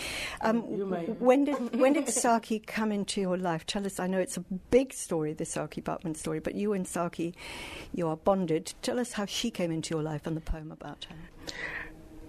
Um, 0.42 0.66
you 0.70 0.86
when 1.20 1.46
did 1.46 1.80
when 1.80 1.94
did 1.94 2.06
Saartjie 2.08 2.66
come 2.66 2.92
into 2.92 3.22
your 3.22 3.38
life? 3.38 3.66
Tell 3.66 3.86
us. 3.86 4.00
I 4.00 4.08
know 4.08 4.20
it's 4.20 4.38
a 4.38 4.42
big 4.72 4.94
story, 4.94 5.34
the 5.34 5.46
Saartjie 5.46 5.84
Baartman 5.84 6.16
story, 6.16 6.40
but 6.40 6.56
you 6.56 6.74
and 6.74 6.86
Saartjie, 6.86 7.34
you 7.94 8.08
are 8.08 8.18
bonded. 8.18 8.74
Tell 8.82 9.00
us 9.00 9.14
how 9.14 9.26
she 9.26 9.52
came 9.52 9.72
into 9.72 9.96
your 9.96 10.04
life 10.04 10.28
and 10.28 10.36
the 10.36 10.42
poem 10.42 10.72
about 10.72 11.06
her. 11.06 11.16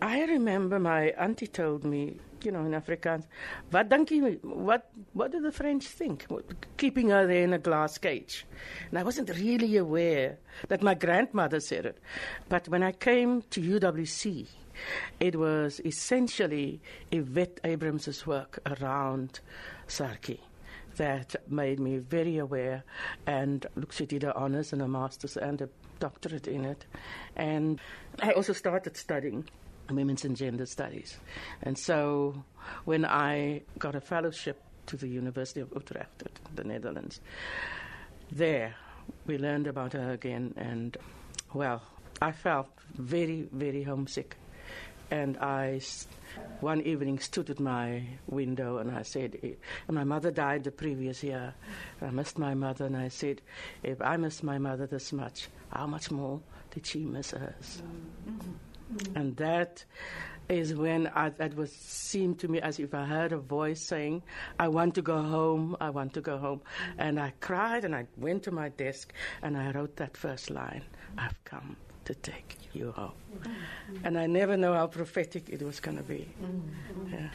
I 0.02 0.24
remember 0.24 0.80
my 0.80 1.10
auntie 1.10 1.46
told 1.46 1.84
me, 1.84 2.16
you 2.42 2.50
know, 2.50 2.64
in 2.64 2.72
Afrikaans, 2.72 3.24
what 3.70 3.88
what, 4.42 4.90
what 5.12 5.30
do 5.30 5.40
the 5.40 5.52
French 5.52 5.86
think? 5.86 6.26
Keeping 6.76 7.10
her 7.10 7.24
there 7.24 7.44
in 7.44 7.52
a 7.52 7.58
glass 7.60 7.98
cage. 7.98 8.44
And 8.90 8.98
I 8.98 9.04
wasn't 9.04 9.30
really 9.30 9.76
aware 9.76 10.38
that 10.66 10.82
my 10.82 10.94
grandmother 10.94 11.60
said 11.60 11.86
it. 11.86 11.98
But 12.48 12.68
when 12.68 12.82
I 12.82 12.90
came 12.90 13.42
to 13.42 13.60
UWC, 13.60 14.48
it 15.20 15.36
was 15.36 15.80
essentially 15.84 16.80
Yvette 17.12 17.60
Abrahams' 17.62 18.26
work 18.26 18.58
around 18.66 19.38
Saartjie 19.86 20.40
that 20.96 21.36
made 21.48 21.78
me 21.78 21.98
very 21.98 22.38
aware. 22.38 22.82
And 23.28 23.64
look, 23.76 23.92
she 23.92 24.06
did 24.06 24.24
her 24.24 24.36
honors 24.36 24.72
and 24.72 24.82
a 24.82 24.88
master's 24.88 25.36
and 25.36 25.62
a 25.62 25.68
doctorate 26.00 26.48
in 26.48 26.64
it. 26.64 26.86
And 27.36 27.80
I 28.20 28.32
also 28.32 28.52
started 28.52 28.96
studying 28.96 29.48
women's 29.90 30.24
and 30.24 30.36
gender 30.36 30.66
studies. 30.66 31.16
And 31.62 31.78
so 31.78 32.44
when 32.84 33.04
I 33.04 33.62
got 33.78 33.94
a 33.94 34.00
fellowship 34.00 34.62
to 34.86 34.96
the 34.96 35.08
University 35.08 35.60
of 35.60 35.70
Utrecht, 35.74 36.22
in 36.22 36.54
the 36.54 36.64
Netherlands, 36.64 37.20
there 38.30 38.74
we 39.26 39.38
learned 39.38 39.66
about 39.66 39.92
her 39.92 40.12
again. 40.12 40.54
And 40.56 40.96
well, 41.52 41.82
I 42.20 42.32
felt 42.32 42.68
very, 42.94 43.48
very 43.52 43.82
homesick. 43.82 44.36
And 45.10 45.36
I, 45.38 45.80
one 46.60 46.80
evening, 46.82 47.18
stood 47.18 47.50
at 47.50 47.60
my 47.60 48.02
window 48.28 48.78
and 48.78 48.90
I 48.90 49.02
said, 49.02 49.38
and 49.42 49.52
eh, 49.52 49.92
my 49.92 50.04
mother 50.04 50.30
died 50.30 50.64
the 50.64 50.70
previous 50.70 51.22
year. 51.22 51.52
I 52.00 52.08
missed 52.08 52.38
my 52.38 52.54
mother, 52.54 52.86
and 52.86 52.96
I 52.96 53.08
said, 53.08 53.42
if 53.82 54.00
I 54.00 54.16
miss 54.16 54.42
my 54.42 54.56
mother 54.56 54.86
this 54.86 55.12
much, 55.12 55.48
how 55.70 55.86
much 55.86 56.10
more 56.10 56.40
did 56.70 56.86
she 56.86 57.00
miss 57.00 57.32
hers? 57.32 57.82
Mm-hmm. 58.26 58.52
Mm. 58.94 59.16
And 59.16 59.36
that 59.36 59.84
is 60.48 60.74
when 60.74 61.06
I, 61.14 61.30
that 61.30 61.54
was 61.56 61.72
seemed 61.72 62.38
to 62.40 62.48
me 62.48 62.60
as 62.60 62.78
if 62.78 62.92
I 62.94 63.04
heard 63.04 63.32
a 63.32 63.38
voice 63.38 63.80
saying, 63.80 64.22
"I 64.58 64.68
want 64.68 64.94
to 64.96 65.02
go 65.02 65.22
home. 65.22 65.76
I 65.80 65.90
want 65.90 66.12
to 66.14 66.20
go 66.20 66.38
home." 66.38 66.60
Mm. 66.60 66.94
And 66.98 67.20
I 67.20 67.32
cried 67.40 67.84
and 67.84 67.94
I 67.94 68.06
went 68.16 68.42
to 68.44 68.50
my 68.50 68.68
desk 68.70 69.12
and 69.42 69.56
I 69.56 69.70
wrote 69.72 69.96
that 69.96 70.16
first 70.16 70.50
line: 70.50 70.82
"I've 71.16 71.42
come 71.44 71.76
to 72.04 72.14
take 72.14 72.58
you 72.72 72.92
home." 72.92 73.12
Mm. 73.42 74.04
And 74.04 74.18
I 74.18 74.26
never 74.26 74.56
know 74.56 74.74
how 74.74 74.86
prophetic 74.88 75.48
it 75.48 75.62
was 75.62 75.80
going 75.80 75.96
to 75.96 76.02
be. 76.02 76.28
Yeah. 77.10 77.28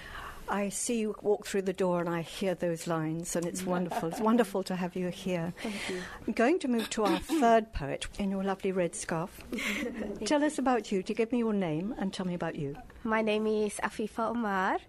I 0.49 0.69
see 0.69 0.99
you 0.99 1.15
walk 1.21 1.45
through 1.45 1.63
the 1.63 1.73
door 1.73 1.99
and 1.99 2.09
I 2.09 2.21
hear 2.21 2.55
those 2.55 2.87
lines, 2.87 3.35
and 3.35 3.45
it's 3.45 3.63
wonderful. 3.63 4.09
It's 4.09 4.19
wonderful 4.19 4.63
to 4.63 4.75
have 4.75 4.95
you 4.95 5.09
here. 5.09 5.53
Thank 5.61 5.89
you. 5.89 6.01
I'm 6.25 6.33
going 6.33 6.59
to 6.59 6.67
move 6.67 6.89
to 6.91 7.03
our 7.03 7.19
third 7.19 7.73
poet 7.73 8.07
in 8.17 8.31
your 8.31 8.43
lovely 8.43 8.71
red 8.71 8.95
scarf. 8.95 9.41
tell 10.25 10.43
us 10.43 10.57
about 10.57 10.91
you. 10.91 11.03
To 11.03 11.13
give 11.13 11.31
me 11.31 11.39
your 11.39 11.53
name 11.53 11.93
and 11.97 12.13
tell 12.13 12.25
me 12.25 12.33
about 12.33 12.55
you. 12.55 12.75
My 13.07 13.21
name 13.21 13.47
is 13.47 13.75
Afifa 13.75 14.31
Omar. 14.31 14.79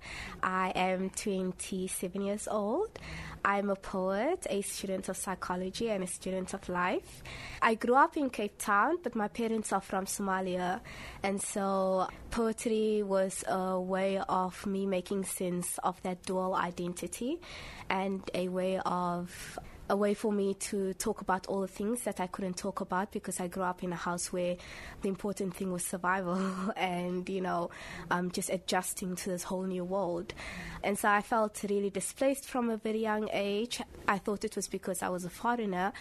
I 0.42 0.72
am 0.74 1.10
27 1.10 2.20
years 2.20 2.48
old. 2.50 2.98
I'm 3.44 3.70
a 3.70 3.76
poet, 3.76 4.44
a 4.50 4.60
student 4.62 5.08
of 5.08 5.16
psychology, 5.16 5.88
and 5.90 6.02
a 6.02 6.06
student 6.08 6.52
of 6.52 6.68
life. 6.68 7.22
I 7.62 7.76
grew 7.76 7.94
up 7.94 8.16
in 8.16 8.28
Cape 8.30 8.58
Town, 8.58 8.96
but 9.04 9.14
my 9.14 9.28
parents 9.28 9.72
are 9.72 9.80
from 9.80 10.06
Somalia, 10.06 10.80
and 11.22 11.40
so 11.40 12.08
poetry 12.32 13.04
was 13.04 13.44
a 13.46 13.78
way 13.80 14.18
of 14.28 14.66
me 14.66 14.84
making 14.84 15.22
sense 15.24 15.78
of 15.84 16.02
that 16.02 16.24
dual 16.24 16.56
identity 16.56 17.38
and 17.88 18.28
a 18.34 18.48
way 18.48 18.80
of 18.84 19.60
a 19.90 19.96
way 19.96 20.14
for 20.14 20.32
me 20.32 20.54
to 20.54 20.92
talk 20.94 21.20
about 21.20 21.46
all 21.46 21.60
the 21.60 21.68
things 21.68 22.02
that 22.02 22.20
I 22.20 22.26
couldn't 22.26 22.56
talk 22.56 22.80
about 22.80 23.10
because 23.10 23.40
I 23.40 23.48
grew 23.48 23.62
up 23.62 23.82
in 23.82 23.92
a 23.92 23.96
house 23.96 24.32
where 24.32 24.56
the 25.02 25.08
important 25.08 25.54
thing 25.54 25.72
was 25.72 25.84
survival 25.84 26.72
and, 26.76 27.28
you 27.28 27.40
know, 27.40 27.70
um, 28.10 28.30
just 28.30 28.50
adjusting 28.50 29.16
to 29.16 29.30
this 29.30 29.44
whole 29.44 29.62
new 29.62 29.84
world. 29.84 30.34
And 30.82 30.98
so 30.98 31.08
I 31.08 31.22
felt 31.22 31.64
really 31.68 31.90
displaced 31.90 32.46
from 32.46 32.70
a 32.70 32.76
very 32.76 33.00
young 33.00 33.28
age. 33.32 33.80
I 34.06 34.18
thought 34.18 34.44
it 34.44 34.56
was 34.56 34.68
because 34.68 35.02
I 35.02 35.08
was 35.08 35.24
a 35.24 35.30
foreigner 35.30 35.92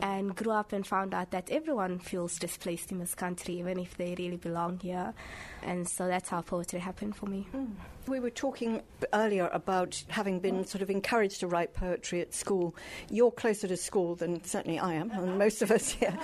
and 0.00 0.34
grew 0.34 0.52
up 0.52 0.72
and 0.72 0.86
found 0.86 1.14
out 1.14 1.30
that 1.30 1.50
everyone 1.50 1.98
feels 1.98 2.38
displaced 2.38 2.90
in 2.90 2.98
this 2.98 3.14
country, 3.14 3.58
even 3.60 3.78
if 3.78 3.96
they 3.96 4.14
really 4.18 4.36
belong 4.36 4.80
here. 4.80 5.14
And 5.62 5.88
so 5.88 6.08
that's 6.08 6.28
how 6.30 6.42
poetry 6.42 6.80
happened 6.80 7.16
for 7.16 7.26
me. 7.26 7.46
Mm. 7.54 7.70
We 8.06 8.20
were 8.20 8.30
talking 8.30 8.82
earlier 9.12 9.48
about 9.52 10.02
having 10.08 10.38
been 10.38 10.64
sort 10.64 10.82
of 10.82 10.90
encouraged 10.90 11.40
to 11.40 11.48
write 11.48 11.74
poetry 11.74 12.20
at 12.20 12.32
school. 12.34 12.76
You're 13.10 13.32
closer 13.32 13.66
to 13.66 13.76
school 13.76 14.14
than 14.14 14.44
certainly 14.44 14.78
I 14.78 14.94
am, 14.94 15.10
and 15.10 15.38
most 15.38 15.60
of 15.60 15.70
us 15.70 15.88
here. 16.00 16.16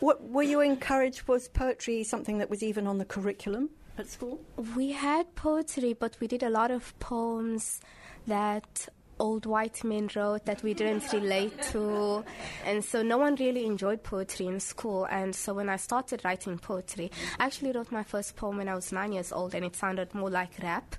What, 0.00 0.22
were 0.22 0.42
you 0.42 0.60
encouraged? 0.60 1.28
Was 1.28 1.48
poetry 1.48 2.04
something 2.04 2.38
that 2.38 2.50
was 2.50 2.62
even 2.62 2.86
on 2.86 2.98
the 2.98 3.06
curriculum 3.06 3.70
at 3.96 4.08
school? 4.08 4.40
We 4.76 4.92
had 4.92 5.34
poetry, 5.34 5.94
but 5.94 6.16
we 6.20 6.26
did 6.26 6.42
a 6.42 6.50
lot 6.50 6.70
of 6.70 6.98
poems 6.98 7.80
that 8.26 8.88
old 9.20 9.46
white 9.46 9.84
men 9.84 10.08
wrote 10.16 10.46
that 10.46 10.62
we 10.62 10.74
didn't 10.74 11.12
relate 11.12 11.60
to. 11.70 12.24
And 12.64 12.84
so 12.84 13.02
no 13.02 13.18
one 13.18 13.36
really 13.36 13.66
enjoyed 13.66 14.02
poetry 14.02 14.46
in 14.46 14.58
school. 14.58 15.04
And 15.04 15.34
so 15.34 15.54
when 15.54 15.68
I 15.68 15.76
started 15.76 16.22
writing 16.24 16.58
poetry, 16.58 17.10
I 17.38 17.44
actually 17.44 17.72
wrote 17.72 17.92
my 17.92 18.02
first 18.02 18.34
poem 18.34 18.56
when 18.56 18.68
I 18.68 18.74
was 18.74 18.90
nine 18.92 19.12
years 19.12 19.30
old 19.30 19.54
and 19.54 19.64
it 19.64 19.76
sounded 19.76 20.14
more 20.14 20.30
like 20.30 20.50
rap. 20.62 20.96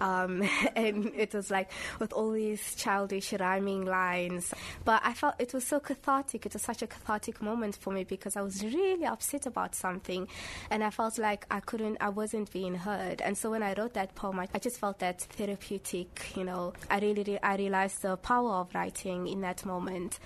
Um, 0.00 0.42
and 0.76 1.12
it 1.16 1.32
was 1.32 1.50
like 1.50 1.70
with 1.98 2.12
all 2.12 2.32
these 2.32 2.74
childish 2.74 3.32
rhyming 3.32 3.84
lines. 3.84 4.52
But 4.84 5.02
I 5.04 5.14
felt 5.14 5.36
it 5.38 5.54
was 5.54 5.64
so 5.66 5.80
cathartic. 5.80 6.46
It 6.46 6.52
was 6.52 6.62
such 6.62 6.82
a 6.82 6.86
cathartic 6.86 7.40
moment 7.40 7.76
for 7.76 7.92
me 7.92 8.04
because 8.04 8.36
I 8.36 8.42
was 8.42 8.62
really 8.64 9.06
upset 9.06 9.46
about 9.46 9.74
something 9.74 10.26
and 10.70 10.82
I 10.82 10.90
felt 10.90 11.18
like 11.18 11.46
I 11.50 11.60
couldn't, 11.60 11.98
I 12.00 12.08
wasn't 12.08 12.50
being 12.50 12.74
heard. 12.74 13.20
And 13.22 13.38
so 13.38 13.50
when 13.50 13.62
I 13.62 13.74
wrote 13.74 13.94
that 13.94 14.16
poem, 14.16 14.40
I, 14.40 14.48
I 14.52 14.58
just 14.58 14.78
felt 14.80 14.98
that 14.98 15.20
therapeutic, 15.20 16.32
you 16.36 16.44
know, 16.44 16.72
I 16.90 16.98
really, 16.98 17.40
I 17.40 17.59
realized 17.60 18.02
the 18.02 18.16
power 18.16 18.52
of 18.54 18.74
writing 18.74 19.26
in 19.26 19.40
that 19.42 19.64
moment. 19.64 20.18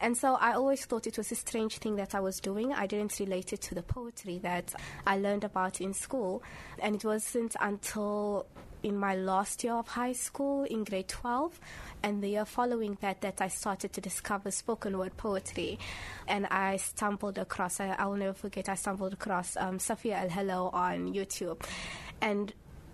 And 0.00 0.16
so 0.16 0.34
I 0.34 0.52
always 0.52 0.84
thought 0.84 1.06
it 1.06 1.18
was 1.18 1.30
a 1.30 1.34
strange 1.34 1.78
thing 1.78 1.96
that 1.96 2.14
I 2.14 2.20
was 2.20 2.40
doing. 2.40 2.72
I 2.72 2.86
didn't 2.86 3.18
relate 3.20 3.52
it 3.52 3.60
to 3.62 3.74
the 3.74 3.82
poetry 3.82 4.38
that 4.38 4.74
I 5.06 5.18
learned 5.18 5.44
about 5.44 5.80
in 5.80 5.92
school. 5.92 6.42
And 6.78 6.96
it 6.96 7.04
wasn't 7.04 7.56
until 7.60 8.46
in 8.82 8.96
my 8.96 9.16
last 9.16 9.64
year 9.64 9.74
of 9.74 9.88
high 9.88 10.12
school 10.12 10.64
in 10.64 10.84
grade 10.84 11.08
12 11.08 11.58
and 12.04 12.22
the 12.22 12.28
year 12.28 12.44
following 12.44 12.96
that 13.00 13.20
that 13.22 13.40
I 13.40 13.48
started 13.48 13.92
to 13.94 14.00
discover 14.00 14.50
spoken 14.50 14.96
word 14.96 15.16
poetry 15.16 15.80
and 16.28 16.46
I 16.46 16.76
stumbled 16.76 17.38
across 17.38 17.80
I, 17.80 17.88
I 17.98 18.06
will 18.06 18.16
never 18.16 18.34
forget 18.34 18.68
I 18.68 18.76
stumbled 18.76 19.14
across 19.14 19.56
um, 19.56 19.78
Safia 19.78 20.28
Elhillo 20.28 20.72
on 20.72 21.12
YouTube 21.12 21.60
and 22.20 22.52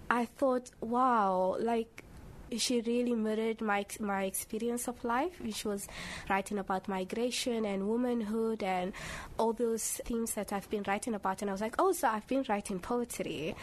I 0.09 0.25
thought 0.25 0.71
wow 0.81 1.57
like 1.61 2.04
she 2.57 2.81
really 2.81 3.15
mirrored 3.15 3.61
my 3.61 3.85
my 4.01 4.25
experience 4.25 4.89
of 4.89 5.03
life, 5.05 5.41
which 5.41 5.65
was 5.65 5.87
writing 6.29 6.59
about 6.59 6.89
migration 6.89 7.65
and 7.65 7.89
womanhood 7.89 8.63
and 8.63 8.93
all 9.39 9.53
those 9.53 10.01
things 10.05 10.35
that 10.35 10.53
I've 10.53 10.69
been 10.71 10.85
writing 10.87 11.15
about. 11.15 11.43
And 11.43 11.51
I 11.51 11.53
was 11.53 11.61
like, 11.61 11.75
oh, 11.79 11.93
so 11.93 12.09
I've 12.09 12.27
been 12.27 12.45
writing 12.49 12.79
poetry. 12.79 13.55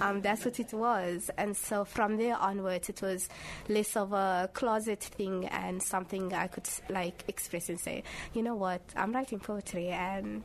Um, 0.00 0.20
that's 0.20 0.44
what 0.44 0.58
it 0.60 0.72
was. 0.72 1.30
And 1.36 1.56
so 1.56 1.84
from 1.84 2.16
there 2.16 2.36
onwards, 2.36 2.88
it 2.88 3.02
was 3.02 3.28
less 3.68 3.96
of 3.96 4.12
a 4.12 4.50
closet 4.52 5.02
thing 5.02 5.46
and 5.46 5.82
something 5.82 6.32
I 6.32 6.46
could 6.46 6.68
like 6.88 7.24
express 7.28 7.68
and 7.68 7.78
say, 7.80 8.02
you 8.32 8.42
know 8.42 8.54
what, 8.54 8.82
I'm 8.96 9.12
writing 9.12 9.40
poetry 9.40 9.88
and 9.88 10.42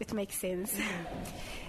it 0.00 0.12
makes 0.12 0.38
sense. 0.38 0.74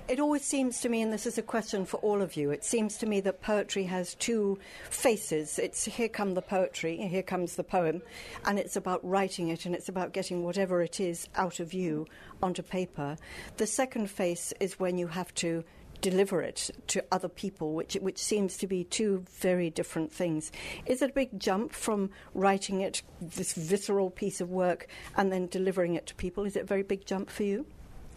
It 0.08 0.22
always 0.22 0.46
seems 0.46 0.80
to 0.80 0.90
me, 0.90 1.02
and 1.02 1.12
this 1.12 1.26
is 1.26 1.38
a 1.38 1.42
question 1.42 1.86
for 1.86 1.98
all 1.98 2.22
of 2.22 2.38
you, 2.38 2.52
it 2.52 2.64
seems 2.64 2.98
to 3.00 3.06
me 3.06 3.20
that 3.22 3.42
poetry 3.42 3.84
has 3.84 4.16
two 4.16 4.58
faces. 4.90 5.60
It's 5.60 5.84
here 5.84 6.08
come 6.08 6.34
the 6.34 6.42
poetry, 6.42 6.96
here 6.96 7.22
comes 7.22 7.58
the 7.58 7.66
poem, 7.66 8.02
and 8.46 8.58
it's 8.58 8.78
about 8.78 9.06
writing 9.06 9.50
it 9.50 9.66
and 9.66 9.76
it's 9.76 9.90
about 9.90 10.14
getting 10.14 10.46
whatever 10.46 10.82
it 10.82 11.02
is 11.02 11.28
out 11.36 11.60
of 11.60 11.74
you 11.74 12.08
onto 12.42 12.64
paper. 12.64 13.18
The 13.58 13.68
second 13.68 14.10
face 14.10 14.54
is 14.62 14.80
when 14.80 14.98
you 14.98 15.08
have 15.08 15.34
to 15.36 15.66
deliver 16.00 16.42
it 16.42 16.70
to 16.88 17.04
other 17.12 17.28
people, 17.28 17.74
which 17.74 17.96
which 17.96 18.20
seems 18.20 18.56
to 18.58 18.68
be 18.68 18.86
two 18.86 19.26
very 19.42 19.70
different 19.70 20.14
things. 20.14 20.54
Is 20.86 21.02
it 21.02 21.10
a 21.10 21.14
big 21.14 21.38
jump 21.38 21.74
from 21.74 22.12
writing 22.34 22.80
it, 22.80 23.02
this 23.20 23.52
visceral 23.52 24.10
piece 24.10 24.40
of 24.40 24.50
work, 24.50 24.88
and 25.18 25.34
then 25.34 25.48
delivering 25.48 25.96
it 25.96 26.06
to 26.08 26.16
people? 26.16 26.46
Is 26.46 26.56
it 26.56 26.62
a 26.62 26.66
very 26.66 26.84
big 26.84 27.06
jump 27.06 27.30
for 27.30 27.44
you? 27.44 27.66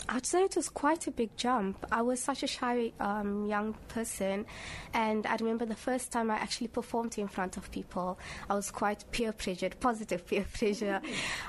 I'd 0.08 0.26
say 0.26 0.42
it 0.42 0.56
was 0.56 0.68
quite 0.68 1.06
a 1.06 1.10
big 1.10 1.36
jump. 1.36 1.86
I 1.92 2.02
was 2.02 2.20
such 2.20 2.42
a 2.42 2.46
shy 2.46 2.92
um, 2.98 3.46
young 3.46 3.74
person, 3.88 4.46
and 4.92 5.26
I 5.26 5.36
remember 5.36 5.64
the 5.66 5.76
first 5.76 6.10
time 6.10 6.30
I 6.30 6.36
actually 6.36 6.68
performed 6.68 7.18
in 7.18 7.28
front 7.28 7.56
of 7.56 7.70
people, 7.70 8.18
I 8.48 8.54
was 8.54 8.70
quite 8.70 9.04
peer 9.12 9.32
pressured, 9.32 9.78
positive 9.78 10.26
peer 10.26 10.44
pressure. 10.52 11.00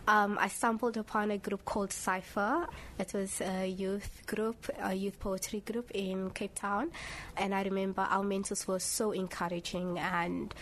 Um, 0.07 0.37
I 0.39 0.47
stumbled 0.47 0.97
upon 0.97 1.31
a 1.31 1.37
group 1.37 1.65
called 1.65 1.91
Cypher. 1.91 2.67
It 2.99 3.13
was 3.13 3.41
a 3.41 3.67
youth 3.67 4.21
group, 4.27 4.69
a 4.81 4.93
youth 4.93 5.19
poetry 5.19 5.61
group 5.61 5.89
in 5.91 6.29
Cape 6.31 6.55
Town, 6.55 6.91
and 7.37 7.55
I 7.55 7.63
remember 7.63 8.01
our 8.09 8.23
mentors 8.23 8.67
were 8.67 8.79
so 8.79 9.11
encouraging 9.11 9.97
and 9.97 10.53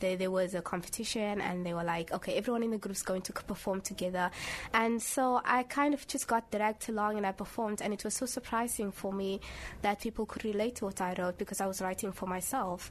there, 0.00 0.30
was 0.30 0.54
a 0.54 0.62
competition 0.62 1.40
and 1.40 1.64
they 1.64 1.74
were 1.74 1.84
like, 1.84 2.12
okay, 2.12 2.34
everyone 2.34 2.62
in 2.62 2.70
the 2.70 2.78
group's 2.78 3.02
going 3.02 3.22
to 3.22 3.32
perform 3.32 3.80
together. 3.80 4.30
And 4.72 5.00
so 5.00 5.40
I 5.44 5.62
kind 5.64 5.94
of 5.94 6.06
just 6.06 6.26
got 6.26 6.50
dragged 6.50 6.88
along 6.88 7.16
and 7.16 7.26
I 7.26 7.32
performed. 7.32 7.80
And 7.82 7.92
it 7.92 8.04
was 8.04 8.14
so 8.14 8.26
surprising 8.26 8.92
for 8.92 9.12
me 9.12 9.40
that 9.82 10.00
people 10.00 10.26
could 10.26 10.44
relate 10.44 10.76
to 10.76 10.86
what 10.86 11.00
I 11.00 11.14
wrote 11.18 11.38
because 11.38 11.60
I 11.60 11.66
was 11.66 11.80
writing 11.80 12.12
for 12.12 12.26
myself. 12.26 12.90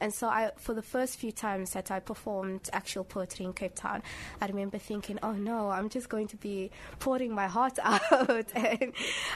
And 0.00 0.12
so 0.12 0.28
I, 0.28 0.50
for 0.56 0.74
the 0.74 0.82
first 0.82 1.18
few 1.18 1.32
times 1.32 1.72
that 1.72 1.90
I 1.90 2.00
performed 2.00 2.68
actual 2.72 3.04
poetry 3.04 3.44
in 3.46 3.52
Cape 3.52 3.74
Town, 3.74 4.02
I 4.40 4.46
remember 4.46 4.78
thinking, 4.78 5.18
oh 5.22 5.32
no, 5.32 5.70
I'm 5.70 5.88
just 5.88 6.08
going 6.08 6.28
to 6.28 6.36
be 6.36 6.70
pouring 6.98 7.34
my 7.34 7.46
heart 7.46 7.78
out 7.82 8.46
and 8.54 8.92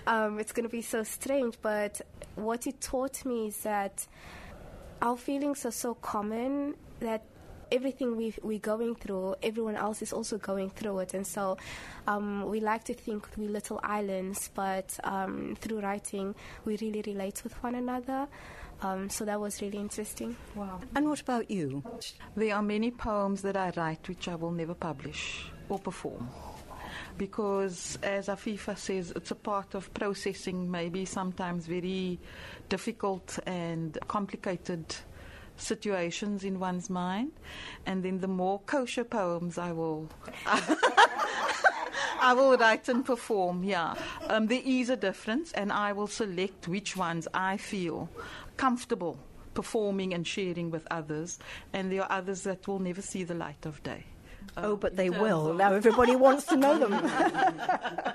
um, 0.07 0.38
it's 0.38 0.52
going 0.52 0.64
to 0.64 0.70
be 0.70 0.83
so 0.83 1.02
strange. 1.02 1.57
But 1.62 2.00
what 2.35 2.66
it 2.66 2.81
taught 2.81 3.24
me 3.24 3.48
is 3.48 3.59
that 3.59 4.07
our 5.00 5.16
feelings 5.16 5.64
are 5.64 5.70
so 5.70 5.94
common 5.94 6.74
that 7.00 7.24
everything 7.70 8.16
we 8.16 8.34
we're 8.42 8.58
going 8.58 8.94
through, 8.94 9.34
everyone 9.42 9.76
else 9.76 10.02
is 10.02 10.12
also 10.12 10.38
going 10.38 10.70
through 10.70 11.00
it. 11.00 11.14
And 11.14 11.26
so 11.26 11.56
um, 12.06 12.46
we 12.46 12.61
like 12.61 12.84
to 12.84 12.94
think 12.94 13.28
we're 13.37 13.50
little 13.50 13.80
islands, 13.82 14.50
but 14.54 14.98
um, 15.04 15.56
through 15.61 15.80
writing, 15.80 16.34
we 16.64 16.76
really 16.78 17.02
relate 17.02 17.42
with 17.44 17.54
one 17.62 17.74
another. 17.74 18.26
Um, 18.80 19.11
so 19.11 19.24
that 19.24 19.40
was 19.40 19.61
really 19.61 19.78
interesting. 19.78 20.37
Wow. 20.54 20.80
And 20.94 21.08
what 21.08 21.20
about 21.20 21.50
you? 21.50 21.82
There 22.37 22.54
are 22.54 22.62
many 22.62 22.90
poems 22.92 23.42
that 23.42 23.56
I 23.56 23.72
write 23.76 24.08
which 24.08 24.28
I 24.28 24.37
will 24.37 24.52
never 24.52 24.74
publish 24.74 25.50
or 25.68 25.78
perform. 25.78 26.28
Because, 27.16 27.98
as 28.02 28.28
Afifa 28.28 28.78
says, 28.78 29.12
it's 29.16 29.32
a 29.32 29.34
part 29.34 29.74
of 29.74 29.92
processing 29.92 30.70
maybe 30.70 31.04
sometimes 31.04 31.66
very 31.66 32.20
difficult 32.68 33.40
and 33.44 33.98
complicated 34.06 34.84
situations 35.61 36.44
in 36.44 36.59
one's 36.59 36.88
mind, 36.88 37.33
and 37.87 38.03
then 38.03 38.21
the 38.21 38.29
more 38.29 38.61
kosher 38.61 39.05
poems 39.05 39.59
I 39.59 39.73
will. 39.73 40.09
I 42.21 42.35
will 42.35 42.57
write 42.57 42.88
and 42.88 43.05
perform, 43.05 43.62
yeah. 43.62 43.94
Um, 44.29 44.49
there 44.49 44.62
is 44.64 44.90
a 44.90 44.97
difference, 44.97 45.53
and 45.53 45.73
I 45.73 45.92
will 45.92 46.09
select 46.09 46.66
which 46.66 46.97
ones 46.97 47.29
I 47.33 47.57
feel 47.57 48.09
comfortable 48.57 49.18
performing 49.55 50.14
and 50.14 50.25
sharing 50.25 50.71
with 50.71 50.87
others, 50.88 51.38
and 51.73 51.90
there 51.90 52.03
are 52.03 52.12
others 52.12 52.42
that 52.42 52.68
will 52.68 52.79
never 52.79 53.03
see 53.03 53.25
the 53.25 53.35
light 53.35 53.66
of 53.66 53.83
day. 53.83 54.05
Oh, 54.61 54.77
but 54.77 54.97
they 54.97 55.11
will. 55.11 55.55
Now 55.55 55.73
everybody 55.73 56.16
wants 56.16 56.44
to 56.47 56.57
know 56.57 56.79
them. 56.79 58.14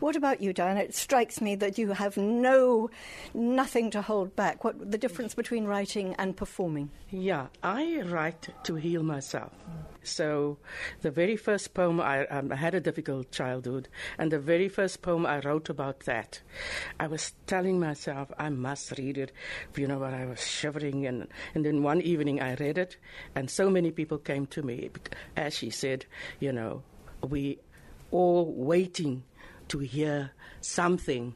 What 0.00 0.16
about 0.16 0.40
you, 0.40 0.52
Diana? 0.54 0.80
It 0.80 0.94
strikes 0.94 1.40
me 1.42 1.54
that 1.56 1.76
you 1.76 1.92
have 1.92 2.16
no, 2.16 2.88
nothing 3.34 3.90
to 3.90 4.00
hold 4.00 4.34
back. 4.34 4.64
What 4.64 4.90
the 4.90 4.96
difference 4.96 5.34
between 5.34 5.66
writing 5.66 6.14
and 6.18 6.34
performing? 6.34 6.90
Yeah, 7.10 7.48
I 7.62 8.00
write 8.06 8.48
to 8.64 8.76
heal 8.76 9.02
myself. 9.02 9.52
So, 10.02 10.58
the 11.02 11.10
very 11.10 11.36
first 11.36 11.74
poem, 11.74 12.00
I, 12.00 12.26
um, 12.26 12.50
I 12.52 12.56
had 12.56 12.74
a 12.74 12.80
difficult 12.80 13.30
childhood, 13.30 13.88
and 14.18 14.32
the 14.32 14.38
very 14.38 14.68
first 14.68 15.02
poem 15.02 15.26
I 15.26 15.40
wrote 15.40 15.68
about 15.68 16.00
that, 16.00 16.40
I 16.98 17.06
was 17.06 17.34
telling 17.46 17.78
myself 17.78 18.30
I 18.38 18.48
must 18.48 18.96
read 18.98 19.18
it. 19.18 19.32
You 19.76 19.86
know 19.86 19.98
what? 19.98 20.14
I 20.14 20.26
was 20.26 20.46
shivering, 20.46 21.06
and, 21.06 21.28
and 21.54 21.64
then 21.64 21.82
one 21.82 22.00
evening 22.00 22.40
I 22.40 22.54
read 22.54 22.78
it, 22.78 22.96
and 23.34 23.50
so 23.50 23.68
many 23.68 23.90
people 23.90 24.18
came 24.18 24.46
to 24.46 24.62
me, 24.62 24.90
as 25.36 25.54
she 25.54 25.70
said, 25.70 26.06
you 26.38 26.52
know, 26.52 26.82
we 27.28 27.58
all 28.10 28.52
waiting 28.52 29.22
to 29.68 29.78
hear 29.78 30.32
something 30.60 31.34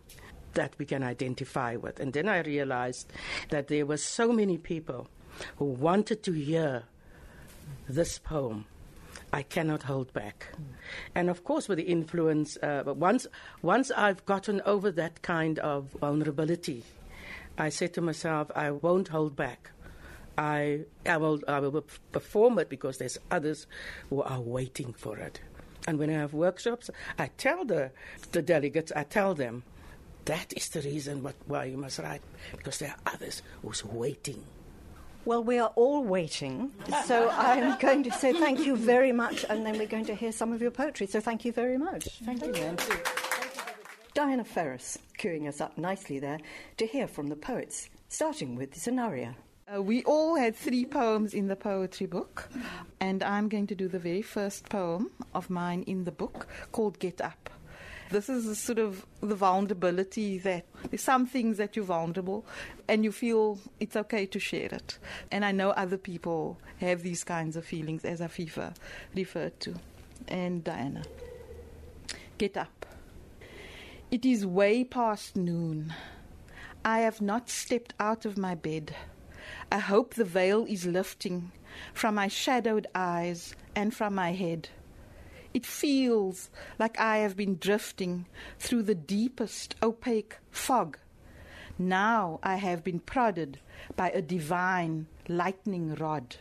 that 0.54 0.74
we 0.78 0.84
can 0.84 1.02
identify 1.02 1.76
with. 1.76 2.00
And 2.00 2.12
then 2.12 2.28
I 2.28 2.40
realized 2.40 3.12
that 3.50 3.68
there 3.68 3.86
were 3.86 3.96
so 3.96 4.32
many 4.32 4.58
people 4.58 5.08
who 5.56 5.66
wanted 5.66 6.22
to 6.24 6.32
hear 6.32 6.84
this 7.88 8.18
poem. 8.18 8.66
I 9.32 9.42
cannot 9.42 9.82
hold 9.82 10.12
back. 10.12 10.48
And 11.14 11.28
of 11.28 11.42
course, 11.42 11.68
with 11.68 11.78
the 11.78 11.84
influence, 11.84 12.56
uh, 12.62 12.84
once, 12.86 13.26
once 13.62 13.90
I've 13.90 14.24
gotten 14.26 14.60
over 14.64 14.92
that 14.92 15.22
kind 15.22 15.58
of 15.58 15.90
vulnerability, 16.00 16.84
I 17.58 17.70
said 17.70 17.94
to 17.94 18.00
myself, 18.00 18.50
I 18.54 18.70
won't 18.70 19.08
hold 19.08 19.34
back. 19.34 19.70
I, 20.38 20.80
I, 21.06 21.16
will, 21.16 21.40
I 21.46 21.60
will 21.60 21.84
perform 22.12 22.58
it 22.58 22.68
because 22.68 22.98
there's 22.98 23.18
others 23.30 23.66
who 24.10 24.22
are 24.22 24.40
waiting 24.40 24.92
for 24.92 25.16
it. 25.16 25.40
And 25.86 25.98
when 25.98 26.10
I 26.10 26.14
have 26.14 26.32
workshops, 26.32 26.90
I 27.18 27.28
tell 27.36 27.64
the, 27.64 27.90
the 28.32 28.42
delegates, 28.42 28.92
I 28.94 29.04
tell 29.04 29.34
them, 29.34 29.64
that 30.24 30.52
is 30.56 30.68
the 30.70 30.80
reason 30.80 31.22
what, 31.22 31.34
why 31.46 31.66
you 31.66 31.76
must 31.76 31.98
write, 31.98 32.22
because 32.56 32.78
there 32.78 32.90
are 32.90 33.14
others 33.14 33.42
who's 33.62 33.84
waiting. 33.84 34.42
Well, 35.26 35.42
we 35.42 35.58
are 35.58 35.72
all 35.74 36.04
waiting, 36.04 36.70
so 37.06 37.30
I'm 37.30 37.78
going 37.78 38.02
to 38.02 38.12
say 38.12 38.34
thank 38.34 38.60
you 38.60 38.76
very 38.76 39.10
much, 39.10 39.46
and 39.48 39.64
then 39.64 39.78
we're 39.78 39.86
going 39.86 40.04
to 40.06 40.14
hear 40.14 40.32
some 40.32 40.52
of 40.52 40.60
your 40.60 40.70
poetry. 40.70 41.06
So 41.06 41.18
thank 41.18 41.46
you 41.46 41.52
very 41.52 41.78
much. 41.78 42.04
Thank 42.24 42.44
you, 42.44 42.52
Nancy. 42.52 42.92
Diana 44.12 44.44
Ferrus 44.44 44.98
queuing 45.18 45.48
us 45.48 45.62
up 45.62 45.78
nicely 45.78 46.18
there 46.18 46.40
to 46.76 46.86
hear 46.86 47.08
from 47.08 47.28
the 47.28 47.36
poets, 47.36 47.88
starting 48.08 48.54
with 48.54 48.74
Zenariah. 48.74 49.34
Uh, 49.74 49.80
we 49.80 50.04
all 50.04 50.36
had 50.36 50.54
three 50.54 50.84
poems 50.84 51.32
in 51.32 51.48
the 51.48 51.56
poetry 51.56 52.06
book, 52.06 52.50
and 53.00 53.22
I'm 53.22 53.48
going 53.48 53.66
to 53.68 53.74
do 53.74 53.88
the 53.88 53.98
very 53.98 54.20
first 54.20 54.68
poem 54.68 55.10
of 55.34 55.48
mine 55.48 55.84
in 55.86 56.04
the 56.04 56.12
book 56.12 56.46
called 56.70 56.98
Get 56.98 57.22
Up. 57.22 57.48
This 58.10 58.28
is 58.28 58.58
sort 58.58 58.78
of 58.78 59.04
the 59.20 59.34
vulnerability 59.34 60.38
that 60.38 60.66
there's 60.90 61.02
some 61.02 61.26
things 61.26 61.56
that 61.56 61.74
you're 61.74 61.84
vulnerable 61.84 62.44
and 62.86 63.04
you 63.04 63.10
feel 63.10 63.58
it's 63.80 63.96
okay 63.96 64.26
to 64.26 64.38
share 64.38 64.68
it. 64.72 64.98
And 65.30 65.44
I 65.44 65.52
know 65.52 65.70
other 65.70 65.96
people 65.96 66.58
have 66.78 67.02
these 67.02 67.24
kinds 67.24 67.56
of 67.56 67.64
feelings, 67.64 68.04
as 68.04 68.20
Afifa 68.20 68.74
referred 69.14 69.58
to, 69.60 69.74
and 70.28 70.62
Diana. 70.62 71.02
Get 72.38 72.56
up. 72.56 72.86
It 74.10 74.24
is 74.24 74.46
way 74.46 74.84
past 74.84 75.34
noon. 75.34 75.92
I 76.84 77.00
have 77.00 77.20
not 77.20 77.48
stepped 77.48 77.94
out 77.98 78.24
of 78.26 78.36
my 78.36 78.54
bed. 78.54 78.94
I 79.72 79.78
hope 79.78 80.14
the 80.14 80.24
veil 80.24 80.66
is 80.68 80.86
lifting 80.86 81.50
from 81.92 82.14
my 82.14 82.28
shadowed 82.28 82.86
eyes 82.94 83.54
and 83.74 83.92
from 83.92 84.14
my 84.14 84.32
head. 84.32 84.68
It 85.54 85.64
feels 85.64 86.50
like 86.80 86.98
I 86.98 87.18
have 87.18 87.36
been 87.36 87.58
drifting 87.58 88.26
through 88.58 88.82
the 88.82 88.94
deepest 88.96 89.76
opaque 89.80 90.38
fog. 90.50 90.98
Now 91.78 92.40
I 92.42 92.56
have 92.56 92.82
been 92.82 92.98
prodded 92.98 93.60
by 93.94 94.10
a 94.10 94.20
divine 94.20 95.06
lightning 95.28 95.94
rod. 95.94 96.36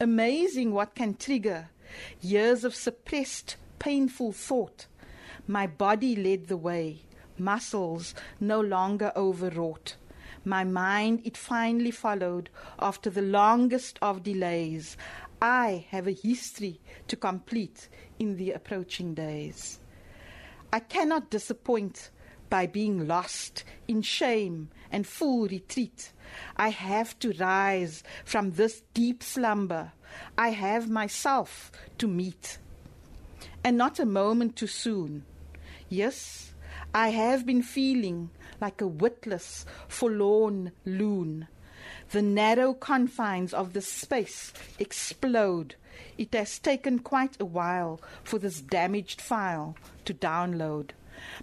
Amazing 0.00 0.72
what 0.72 0.94
can 0.94 1.14
trigger 1.14 1.68
years 2.22 2.64
of 2.64 2.74
suppressed, 2.74 3.56
painful 3.78 4.32
thought. 4.32 4.86
My 5.46 5.66
body 5.66 6.16
led 6.16 6.48
the 6.48 6.56
way, 6.56 7.00
muscles 7.36 8.14
no 8.40 8.58
longer 8.58 9.12
overwrought. 9.14 9.96
My 10.46 10.64
mind 10.64 11.22
it 11.24 11.36
finally 11.36 11.90
followed 11.90 12.50
after 12.78 13.08
the 13.08 13.22
longest 13.22 13.98
of 14.02 14.22
delays. 14.22 14.96
I 15.46 15.84
have 15.90 16.06
a 16.06 16.12
history 16.12 16.80
to 17.06 17.16
complete 17.16 17.90
in 18.18 18.38
the 18.38 18.52
approaching 18.52 19.12
days. 19.12 19.78
I 20.72 20.80
cannot 20.80 21.28
disappoint 21.28 22.08
by 22.48 22.66
being 22.66 23.06
lost 23.06 23.62
in 23.86 24.00
shame 24.00 24.70
and 24.90 25.06
full 25.06 25.46
retreat. 25.46 26.12
I 26.56 26.70
have 26.70 27.18
to 27.18 27.34
rise 27.34 28.02
from 28.24 28.52
this 28.52 28.84
deep 28.94 29.22
slumber. 29.22 29.92
I 30.38 30.48
have 30.48 30.88
myself 30.88 31.70
to 31.98 32.08
meet. 32.08 32.56
And 33.62 33.76
not 33.76 33.98
a 33.98 34.06
moment 34.06 34.56
too 34.56 34.66
soon. 34.66 35.26
Yes, 35.90 36.54
I 36.94 37.08
have 37.08 37.44
been 37.44 37.62
feeling 37.62 38.30
like 38.62 38.80
a 38.80 38.86
witless, 38.86 39.66
forlorn 39.88 40.72
loon. 40.86 41.48
The 42.14 42.22
narrow 42.22 42.74
confines 42.74 43.52
of 43.52 43.72
the 43.72 43.80
space 43.80 44.52
explode. 44.78 45.74
It 46.16 46.32
has 46.32 46.60
taken 46.60 47.00
quite 47.00 47.36
a 47.40 47.44
while 47.44 48.00
for 48.22 48.38
this 48.38 48.60
damaged 48.60 49.20
file 49.20 49.74
to 50.04 50.14
download. 50.14 50.90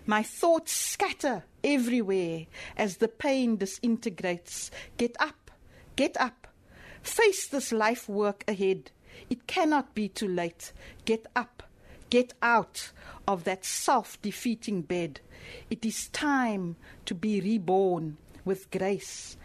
My 0.06 0.24
thoughts 0.24 0.72
scatter 0.72 1.44
everywhere 1.62 2.46
as 2.78 2.96
the 2.96 3.10
pain 3.10 3.58
disintegrates. 3.58 4.72
Get 4.96 5.18
up, 5.20 5.52
get 5.98 6.16
up. 6.16 6.48
Face 7.02 7.48
this 7.48 7.74
life 7.74 8.08
work 8.08 8.46
ahead. 8.48 8.92
It 9.30 9.48
cannot 9.48 9.94
be 9.94 10.08
too 10.08 10.30
late. 10.30 10.72
Get 11.04 11.28
up, 11.36 11.64
Get 12.10 12.34
out 12.42 12.92
of 13.28 13.44
that 13.44 13.66
self 13.66 14.22
defeating 14.22 14.84
bed. 14.84 15.20
It 15.70 15.84
is 15.84 16.08
time 16.10 16.78
to 17.08 17.14
be 17.14 17.42
reborn 17.42 18.16
with 18.46 18.72
grace 18.72 19.36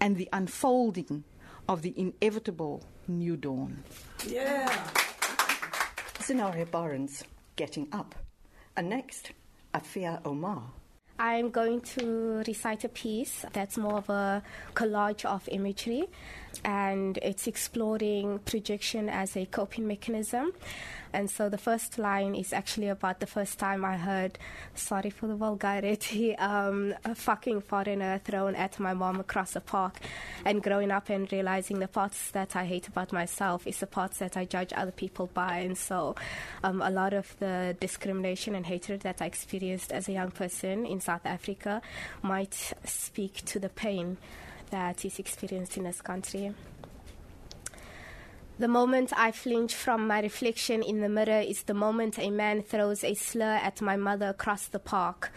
and 0.00 0.16
the 0.16 0.28
unfolding 0.32 1.24
of 1.68 1.82
the 1.82 1.94
inevitable 1.96 2.82
new 3.06 3.36
dawn. 3.36 3.82
Yeah. 4.26 4.68
Zenariah 6.20 6.66
Barends, 6.66 7.22
Getting 7.56 7.88
Up. 7.92 8.14
And 8.76 8.88
next, 8.88 9.32
Afeea 9.74 10.20
Omar. 10.24 10.62
I'm 11.20 11.50
going 11.50 11.80
to 11.80 12.44
recite 12.46 12.84
a 12.84 12.88
piece 12.88 13.44
that's 13.52 13.76
more 13.76 13.98
of 13.98 14.08
a 14.08 14.40
collage 14.74 15.24
of 15.24 15.48
imagery 15.50 16.04
and 16.64 17.18
it's 17.22 17.48
exploring 17.48 18.38
projection 18.40 19.08
as 19.08 19.36
a 19.36 19.44
coping 19.46 19.88
mechanism. 19.88 20.52
And 21.12 21.30
so 21.30 21.48
the 21.48 21.58
first 21.58 21.98
line 21.98 22.34
is 22.34 22.52
actually 22.52 22.88
about 22.88 23.20
the 23.20 23.26
first 23.26 23.58
time 23.58 23.84
I 23.84 23.96
heard, 23.96 24.38
sorry 24.74 25.10
for 25.10 25.26
the 25.26 25.34
vulgarity, 25.34 26.36
um, 26.38 26.94
a 27.04 27.14
fucking 27.14 27.62
foreigner 27.62 28.20
thrown 28.24 28.54
at 28.54 28.78
my 28.78 28.94
mom 28.94 29.20
across 29.20 29.56
a 29.56 29.60
park. 29.60 29.98
And 30.44 30.62
growing 30.62 30.90
up 30.90 31.08
and 31.08 31.30
realizing 31.30 31.78
the 31.78 31.88
parts 31.88 32.30
that 32.32 32.56
I 32.56 32.64
hate 32.64 32.88
about 32.88 33.12
myself 33.12 33.66
is 33.66 33.78
the 33.78 33.86
parts 33.86 34.18
that 34.18 34.36
I 34.36 34.44
judge 34.44 34.72
other 34.74 34.92
people 34.92 35.28
by. 35.32 35.58
And 35.58 35.76
so 35.76 36.14
um, 36.62 36.82
a 36.82 36.90
lot 36.90 37.12
of 37.12 37.36
the 37.38 37.76
discrimination 37.80 38.54
and 38.54 38.66
hatred 38.66 39.00
that 39.00 39.22
I 39.22 39.26
experienced 39.26 39.92
as 39.92 40.08
a 40.08 40.12
young 40.12 40.30
person 40.30 40.86
in 40.86 41.00
South 41.00 41.24
Africa 41.24 41.82
might 42.22 42.72
speak 42.84 43.44
to 43.46 43.58
the 43.58 43.68
pain 43.68 44.16
that 44.70 45.04
is 45.04 45.18
experienced 45.18 45.76
in 45.76 45.84
this 45.84 46.00
country. 46.00 46.54
The 48.58 48.66
moment 48.66 49.12
I 49.16 49.30
flinch 49.30 49.72
from 49.72 50.08
my 50.08 50.20
reflection 50.20 50.82
in 50.82 51.00
the 51.00 51.08
mirror 51.08 51.40
is 51.40 51.62
the 51.62 51.74
moment 51.74 52.18
a 52.18 52.28
man 52.28 52.60
throws 52.60 53.04
a 53.04 53.14
slur 53.14 53.54
at 53.62 53.80
my 53.80 53.94
mother 53.94 54.30
across 54.30 54.66
the 54.66 54.80
park. 54.80 55.30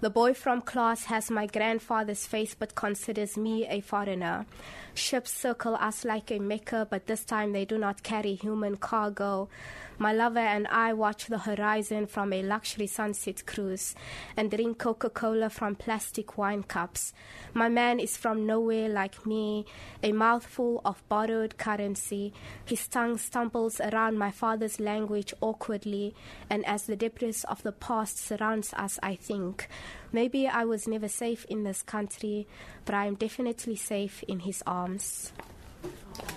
The 0.00 0.08
boy 0.08 0.32
from 0.32 0.62
class 0.62 1.04
has 1.04 1.30
my 1.30 1.44
grandfather's 1.44 2.26
face 2.26 2.54
but 2.54 2.74
considers 2.74 3.36
me 3.36 3.66
a 3.66 3.82
foreigner. 3.82 4.46
Ships 4.94 5.32
circle 5.32 5.74
us 5.74 6.04
like 6.04 6.30
a 6.30 6.38
mecca, 6.38 6.86
but 6.88 7.06
this 7.06 7.24
time 7.24 7.52
they 7.52 7.64
do 7.64 7.76
not 7.78 8.04
carry 8.04 8.34
human 8.34 8.76
cargo. 8.76 9.48
My 9.96 10.12
lover 10.12 10.40
and 10.40 10.66
I 10.68 10.92
watch 10.92 11.26
the 11.26 11.38
horizon 11.38 12.06
from 12.06 12.32
a 12.32 12.42
luxury 12.42 12.88
sunset 12.88 13.46
cruise 13.46 13.94
and 14.36 14.50
drink 14.50 14.78
Coca 14.78 15.08
Cola 15.08 15.50
from 15.50 15.76
plastic 15.76 16.36
wine 16.36 16.64
cups. 16.64 17.12
My 17.52 17.68
man 17.68 18.00
is 18.00 18.16
from 18.16 18.46
nowhere 18.46 18.88
like 18.88 19.24
me, 19.24 19.66
a 20.02 20.10
mouthful 20.10 20.80
of 20.84 21.08
borrowed 21.08 21.58
currency. 21.58 22.32
His 22.64 22.88
tongue 22.88 23.18
stumbles 23.18 23.80
around 23.80 24.18
my 24.18 24.32
father's 24.32 24.80
language 24.80 25.32
awkwardly, 25.40 26.14
and 26.50 26.66
as 26.66 26.84
the 26.86 26.96
debris 26.96 27.42
of 27.48 27.62
the 27.62 27.72
past 27.72 28.18
surrounds 28.18 28.72
us, 28.74 28.98
I 29.02 29.14
think. 29.14 29.68
Maybe 30.12 30.46
I 30.48 30.64
was 30.64 30.88
never 30.88 31.08
safe 31.08 31.44
in 31.46 31.64
this 31.64 31.82
country, 31.82 32.46
but 32.84 32.94
I 32.94 33.06
am 33.06 33.14
definitely 33.14 33.76
safe 33.76 34.22
in 34.24 34.40
his 34.40 34.62
arms. 34.66 34.83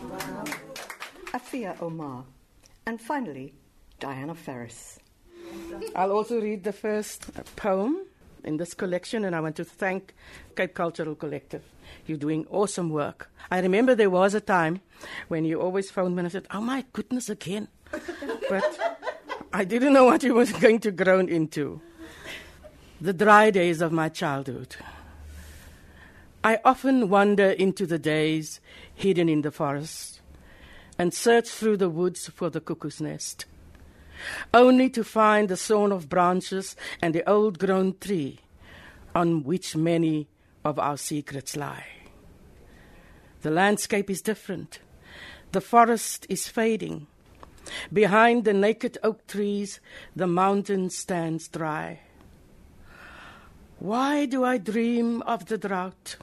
Wow. 0.10 0.44
Afeea 1.34 1.82
Omar. 1.82 2.24
And 2.86 3.00
finally, 3.02 3.54
Diana 4.00 4.34
Ferrus. 4.36 5.00
I'll 5.96 6.12
also 6.12 6.40
read 6.42 6.64
the 6.64 6.72
first 6.74 7.30
poem 7.56 8.06
in 8.44 8.58
this 8.58 8.74
collection, 8.74 9.26
and 9.26 9.36
I 9.36 9.40
want 9.42 9.56
to 9.58 9.66
thank 9.66 10.14
Cape 10.56 10.74
Cultural 10.74 11.16
Collective. 11.16 11.64
You're 12.06 12.18
doing 12.18 12.46
awesome 12.50 12.90
work. 12.90 13.30
I 13.52 13.60
remember 13.60 13.96
there 13.96 14.10
was 14.10 14.34
a 14.34 14.42
time 14.42 14.82
when 15.28 15.46
you 15.46 15.60
always 15.62 15.90
phoned 15.92 16.16
me 16.16 16.20
and 16.22 16.28
I 16.28 16.32
said, 16.32 16.48
Oh 16.52 16.62
my 16.62 16.86
goodness, 16.94 17.30
again. 17.30 17.68
but 18.50 18.80
I 19.54 19.64
didn't 19.66 19.94
know 19.94 20.06
what 20.06 20.24
you 20.24 20.34
was 20.34 20.52
going 20.64 20.80
to 20.82 20.92
groan 20.92 21.30
into. 21.30 21.82
The 23.00 23.14
dry 23.14 23.52
days 23.52 23.82
of 23.82 23.92
my 23.92 24.10
childhood. 24.10 24.76
I 26.48 26.62
often 26.64 27.10
wander 27.10 27.50
into 27.50 27.86
the 27.86 28.00
days 28.00 28.62
hidden 28.96 29.28
in 29.28 29.42
the 29.42 29.52
forest 29.52 30.22
and 30.98 31.14
search 31.14 31.50
through 31.50 31.76
the 31.76 31.90
woods 31.90 32.30
for 32.30 32.50
the 32.50 32.62
cuckoo's 32.62 33.02
nest, 33.02 33.44
only 34.54 34.90
to 34.92 35.04
find 35.04 35.50
the 35.50 35.58
sawn 35.58 35.92
of 35.92 36.08
branches 36.08 36.78
and 37.02 37.14
the 37.14 37.30
old 37.30 37.60
grown 37.60 37.98
tree 38.00 38.40
on 39.14 39.44
which 39.44 39.76
many 39.76 40.30
of 40.64 40.80
our 40.80 40.96
secrets 40.96 41.58
lie. 41.58 41.86
The 43.42 43.52
landscape 43.52 44.10
is 44.10 44.22
different. 44.22 44.80
The 45.52 45.60
forest 45.60 46.26
is 46.30 46.48
fading. 46.48 47.08
Behind 47.92 48.46
the 48.46 48.54
naked 48.54 48.98
oak 49.04 49.28
trees, 49.28 49.82
the 50.16 50.28
mountain 50.28 50.92
stands 50.92 51.50
dry. 51.50 52.00
Why 53.80 54.26
do 54.26 54.46
I 54.46 54.58
dream 54.60 55.22
of 55.24 55.48
the 55.48 55.58
drought? 55.58 56.16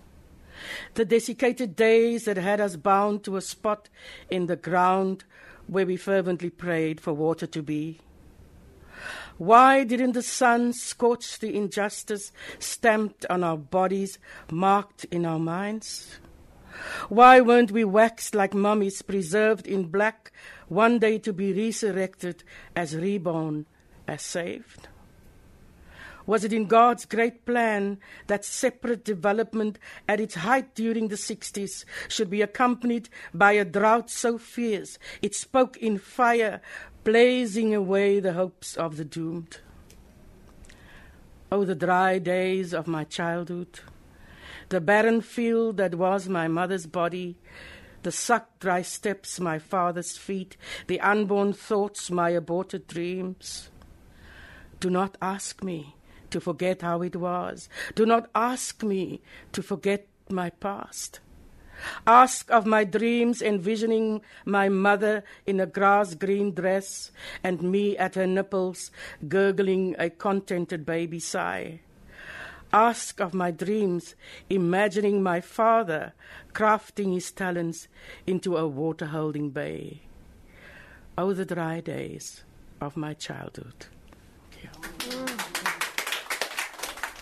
The 0.95 1.05
desiccated 1.05 1.77
days 1.77 2.25
that 2.25 2.37
had 2.37 2.61
us 2.61 2.77
bound 2.77 3.25
to 3.25 3.37
a 3.37 3.41
spot 3.41 3.89
in 4.31 4.47
the 4.47 4.57
ground 4.57 5.25
where 5.67 5.87
we 5.87 5.97
fervently 5.97 6.51
prayed 6.51 7.01
for 7.01 7.13
water 7.13 7.47
to 7.47 7.63
be. 7.63 8.01
Why 9.37 9.83
didn't 9.85 10.13
the 10.13 10.23
sun 10.23 10.73
scorch 10.73 11.39
the 11.41 11.57
injustice 11.57 12.31
stamped 12.59 13.27
on 13.29 13.43
our 13.43 13.57
bodies, 13.57 14.19
marked 14.51 15.05
in 15.07 15.27
our 15.27 15.41
minds? 15.41 16.19
Why 17.09 17.41
weren't 17.41 17.71
we 17.71 17.85
waxed 17.85 18.35
like 18.35 18.55
mummies, 18.55 19.03
preserved 19.03 19.67
in 19.67 19.87
black, 19.87 20.33
one 20.69 20.99
day 20.99 21.19
to 21.19 21.33
be 21.33 21.53
resurrected 21.53 22.45
as 22.77 22.97
reborn, 22.97 23.67
as 24.07 24.23
saved? 24.23 24.89
Was 26.27 26.43
it 26.45 26.53
in 26.53 26.67
God's 26.67 27.05
great 27.05 27.45
plan 27.45 27.99
that 28.29 28.45
separate 28.45 29.05
development 29.05 29.79
at 30.09 30.21
its 30.21 30.37
height 30.37 30.75
during 30.75 31.09
the 31.09 31.17
60s 31.17 31.85
should 32.09 32.31
be 32.31 32.41
accompanied 32.41 33.11
by 33.35 33.53
a 33.53 33.65
drought 33.65 34.11
so 34.11 34.39
fierce 34.39 34.99
it 35.21 35.35
spoke 35.35 35.77
in 35.77 35.99
fire, 35.99 36.63
blazing 37.05 37.75
away 37.75 38.21
the 38.21 38.33
hopes 38.33 38.77
of 38.77 38.97
the 38.97 39.05
doomed? 39.05 39.59
Oh, 41.53 41.65
the 41.65 41.75
dry 41.75 42.19
days 42.19 42.73
of 42.73 42.87
my 42.87 43.05
childhood, 43.05 43.81
the 44.71 44.81
barren 44.81 45.21
field 45.21 45.77
that 45.77 45.95
was 45.95 46.27
my 46.29 46.49
mother's 46.49 46.87
body, 46.87 47.37
the 48.03 48.11
sucked 48.11 48.61
dry 48.61 48.81
steps 48.81 49.39
my 49.39 49.59
father's 49.59 50.17
feet, 50.17 50.57
the 50.87 51.01
unborn 51.01 51.53
thoughts 51.53 52.11
my 52.11 52.31
aborted 52.31 52.87
dreams. 52.87 53.69
Do 54.81 54.89
not 54.89 55.17
ask 55.21 55.63
me 55.63 55.95
to 56.35 56.41
forget 56.41 56.83
how 56.83 57.01
it 57.01 57.15
was. 57.15 57.69
Do 57.95 58.05
not 58.05 58.29
ask 58.35 58.83
me 58.83 59.23
to 59.53 59.63
forget 59.63 60.09
my 60.29 60.51
past. 60.51 61.21
Ask 62.09 62.51
of 62.51 62.67
my 62.67 62.83
dreams, 62.83 63.41
envisioning 63.41 64.21
my 64.45 64.69
mother 64.69 65.23
in 65.47 65.61
a 65.61 65.67
grass 65.67 66.17
green 66.17 66.53
dress 66.53 67.13
and 67.45 67.63
me 67.63 67.97
at 67.97 68.17
her 68.17 68.27
nipples, 68.27 68.91
gurgling 69.29 69.95
a 69.97 70.11
contented 70.11 70.85
baby 70.85 71.21
sigh. 71.21 71.81
Ask 72.73 73.21
of 73.21 73.33
my 73.33 73.53
dreams, 73.53 74.17
imagining 74.51 75.23
my 75.23 75.41
father 75.41 76.15
crafting 76.53 77.15
his 77.15 77.31
talents 77.31 77.87
into 78.27 78.57
a 78.57 78.67
water 78.67 79.07
holding 79.07 79.51
bay. 79.51 80.03
Oh, 81.17 81.33
the 81.33 81.45
dry 81.45 81.79
days 81.81 82.43
of 82.81 82.97
my 82.97 83.15
childhood. 83.15 83.87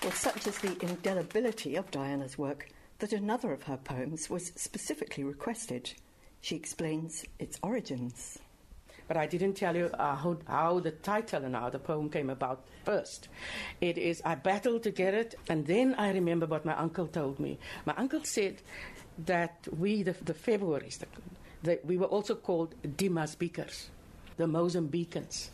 Well, 0.02 0.10
such 0.10 0.48
is 0.48 0.58
the 0.58 0.76
indelibility 0.80 1.76
of 1.76 1.92
Diana's 1.92 2.36
work 2.36 2.68
that 2.98 3.12
another 3.12 3.52
of 3.52 3.62
her 3.62 3.76
poems 3.76 4.28
was 4.28 4.52
specifically 4.56 5.22
requested. 5.22 5.92
She 6.40 6.56
explains 6.56 7.24
its 7.38 7.56
origins. 7.62 8.40
But 9.06 9.16
I 9.16 9.26
didn't 9.26 9.54
tell 9.54 9.76
you 9.76 9.86
uh, 9.94 10.16
how, 10.16 10.38
how, 10.48 10.80
the 10.80 10.90
title 10.90 11.44
and 11.44 11.54
how 11.54 11.70
the 11.70 11.78
poem 11.78 12.10
came 12.10 12.30
about 12.30 12.64
first. 12.84 13.28
It 13.80 13.96
is, 13.96 14.20
I 14.24 14.34
battled 14.34 14.82
to 14.82 14.90
get 14.90 15.14
it, 15.14 15.36
and 15.48 15.64
then 15.68 15.94
I 15.94 16.10
remember 16.12 16.46
what 16.46 16.64
my 16.64 16.74
uncle 16.74 17.06
told 17.06 17.38
me. 17.38 17.60
My 17.86 17.94
uncle 17.96 18.24
said 18.24 18.56
that 19.26 19.68
we, 19.78 20.02
the, 20.02 20.16
the 20.24 20.34
Februaries, 20.34 20.98
we 21.84 21.96
were 21.96 22.06
also 22.06 22.34
called 22.34 22.74
Dimas 22.96 23.36
Beakers, 23.36 23.88
the 24.36 24.46
Mozambicans 24.46 25.50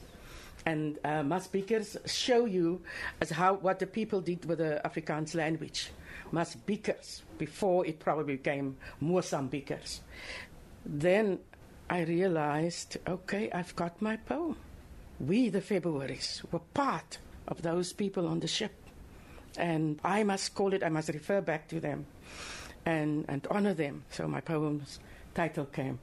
and 0.69 0.99
uh, 1.03 1.23
my 1.23 1.39
speakers 1.39 1.97
show 2.05 2.45
you 2.45 2.83
as 3.23 3.31
how 3.31 3.55
what 3.55 3.79
the 3.79 3.87
people 3.87 4.21
did 4.21 4.45
with 4.45 4.59
the 4.59 4.81
Afrikaans 4.85 5.35
language. 5.35 5.91
Masbikers, 6.31 7.23
before 7.39 7.87
it 7.87 7.99
probably 7.99 8.37
became 8.37 8.77
Mozambikers. 9.03 10.01
Then 10.85 11.39
I 11.89 12.03
realized, 12.03 12.99
okay, 13.09 13.51
I've 13.51 13.75
got 13.77 14.03
my 14.03 14.17
poem. 14.17 14.57
We, 15.19 15.49
the 15.49 15.63
Februaries, 15.63 16.43
were 16.53 16.61
part 16.75 17.19
of 17.47 17.63
those 17.63 17.95
people 17.95 18.29
on 18.29 18.41
the 18.41 18.47
ship. 18.47 18.75
And 19.57 19.99
I 20.05 20.23
must 20.23 20.55
call 20.55 20.75
it, 20.75 20.85
I 20.85 20.91
must 20.91 21.09
refer 21.09 21.41
back 21.41 21.67
to 21.69 21.81
them 21.81 22.05
and, 22.85 23.25
and 23.27 23.47
honor 23.51 23.73
them. 23.73 24.05
So 24.11 24.29
my 24.29 24.43
poem's 24.43 25.01
title 25.35 25.65
came. 25.65 25.99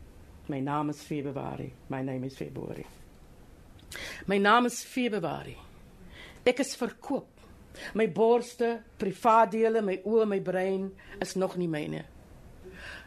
My 0.48 0.60
name 0.60 0.90
is 0.90 1.04
February. 1.04 1.74
My 1.88 2.02
name 2.02 2.24
is 2.24 2.36
February. 2.36 2.88
My 4.28 4.38
naam 4.40 4.66
is 4.66 4.84
Februarie. 4.84 5.58
Ek 6.46 6.60
is 6.60 6.76
verkoop. 6.76 7.32
My 7.94 8.08
borste, 8.08 8.78
privaatdele, 8.98 9.82
my 9.84 10.00
oë, 10.08 10.26
my 10.32 10.40
brein 10.40 10.88
is 11.22 11.36
nog 11.36 11.58
nie 11.60 11.68
myne. 11.68 12.06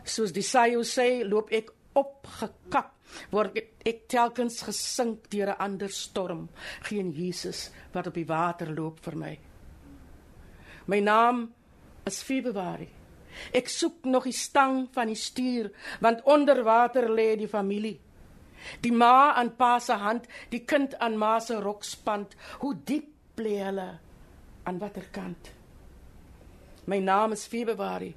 Soos 0.05 0.33
die 0.33 0.45
Sayo 0.45 0.83
sê, 0.85 1.25
loop 1.25 1.53
ek 1.57 1.73
opgekap 1.99 2.95
word 3.33 3.57
ek, 3.59 3.71
ek 3.87 4.05
telkens 4.11 4.61
gesink 4.67 5.29
deur 5.33 5.55
'n 5.55 5.61
ander 5.67 5.89
storm 5.89 6.49
geen 6.89 7.11
Jesus 7.13 7.71
wat 7.93 8.07
op 8.07 8.15
die 8.15 8.29
water 8.29 8.69
loop 8.75 9.01
vir 9.01 9.17
my 9.17 9.35
my 10.87 11.01
naam 11.01 11.49
is 12.07 12.23
Februarie 12.23 12.93
ek 13.53 13.69
soek 13.69 14.05
nog 14.05 14.25
die 14.25 14.37
stang 14.37 14.89
van 14.93 15.09
die 15.09 15.17
stuur 15.17 15.71
want 16.01 16.25
onder 16.25 16.63
water 16.65 17.09
lê 17.09 17.37
die 17.37 17.49
familie 17.49 17.99
die 18.81 18.93
ma 18.93 19.35
aan 19.35 19.55
pa 19.57 19.79
se 19.79 19.93
hand 19.93 20.27
die 20.51 20.65
kind 20.65 20.99
aan 20.99 21.19
ma 21.19 21.39
se 21.41 21.61
rokspand. 21.61 22.37
Hoe 22.61 22.75
diep 22.85 23.39
lê 23.39 23.59
hulle? 23.63 23.91
Aan 24.65 24.79
watter 24.79 25.09
kant? 25.13 25.53
My 26.87 26.99
naam 27.01 27.33
is 27.33 27.47
Februarie 27.47 28.15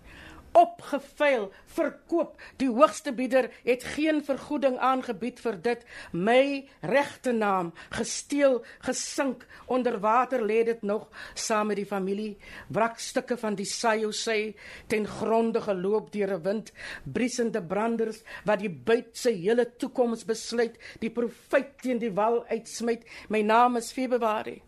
opgeveil, 0.57 1.49
verkoop. 1.75 2.35
Die 2.59 2.69
hoogste 2.69 3.13
bieder 3.15 3.49
het 3.63 3.83
geen 3.95 4.21
vergoeding 4.25 4.77
aangebied 4.77 5.39
vir 5.43 5.57
dit. 5.63 5.85
My 6.11 6.67
regte 6.81 7.31
naam 7.35 7.71
gesteel, 7.95 8.59
gesink 8.85 9.45
onder 9.71 9.99
water 10.03 10.43
lê 10.43 10.61
dit 10.67 10.81
nog 10.81 11.07
saam 11.33 11.71
met 11.71 11.79
die 11.79 11.87
familie. 11.87 12.37
Wrakstukke 12.67 13.37
van 13.39 13.55
die 13.55 13.67
Sayo 13.69 14.11
sê 14.11 14.55
ten 14.91 15.07
gronde 15.07 15.61
geloop 15.61 16.11
deur 16.11 16.35
'n 16.37 16.43
wind, 16.43 16.73
briesende 17.03 17.61
branders 17.61 18.23
wat 18.45 18.59
die 18.59 18.69
buit 18.69 19.17
se 19.17 19.31
hele 19.31 19.65
toekoms 19.77 20.25
besluit, 20.25 20.77
die 20.99 21.09
profeet 21.09 21.81
teen 21.81 21.99
die 21.99 22.13
wal 22.13 22.45
uitsmyt. 22.47 23.05
My 23.29 23.41
naam 23.41 23.77
is 23.77 23.91
Februarie. 23.91 24.61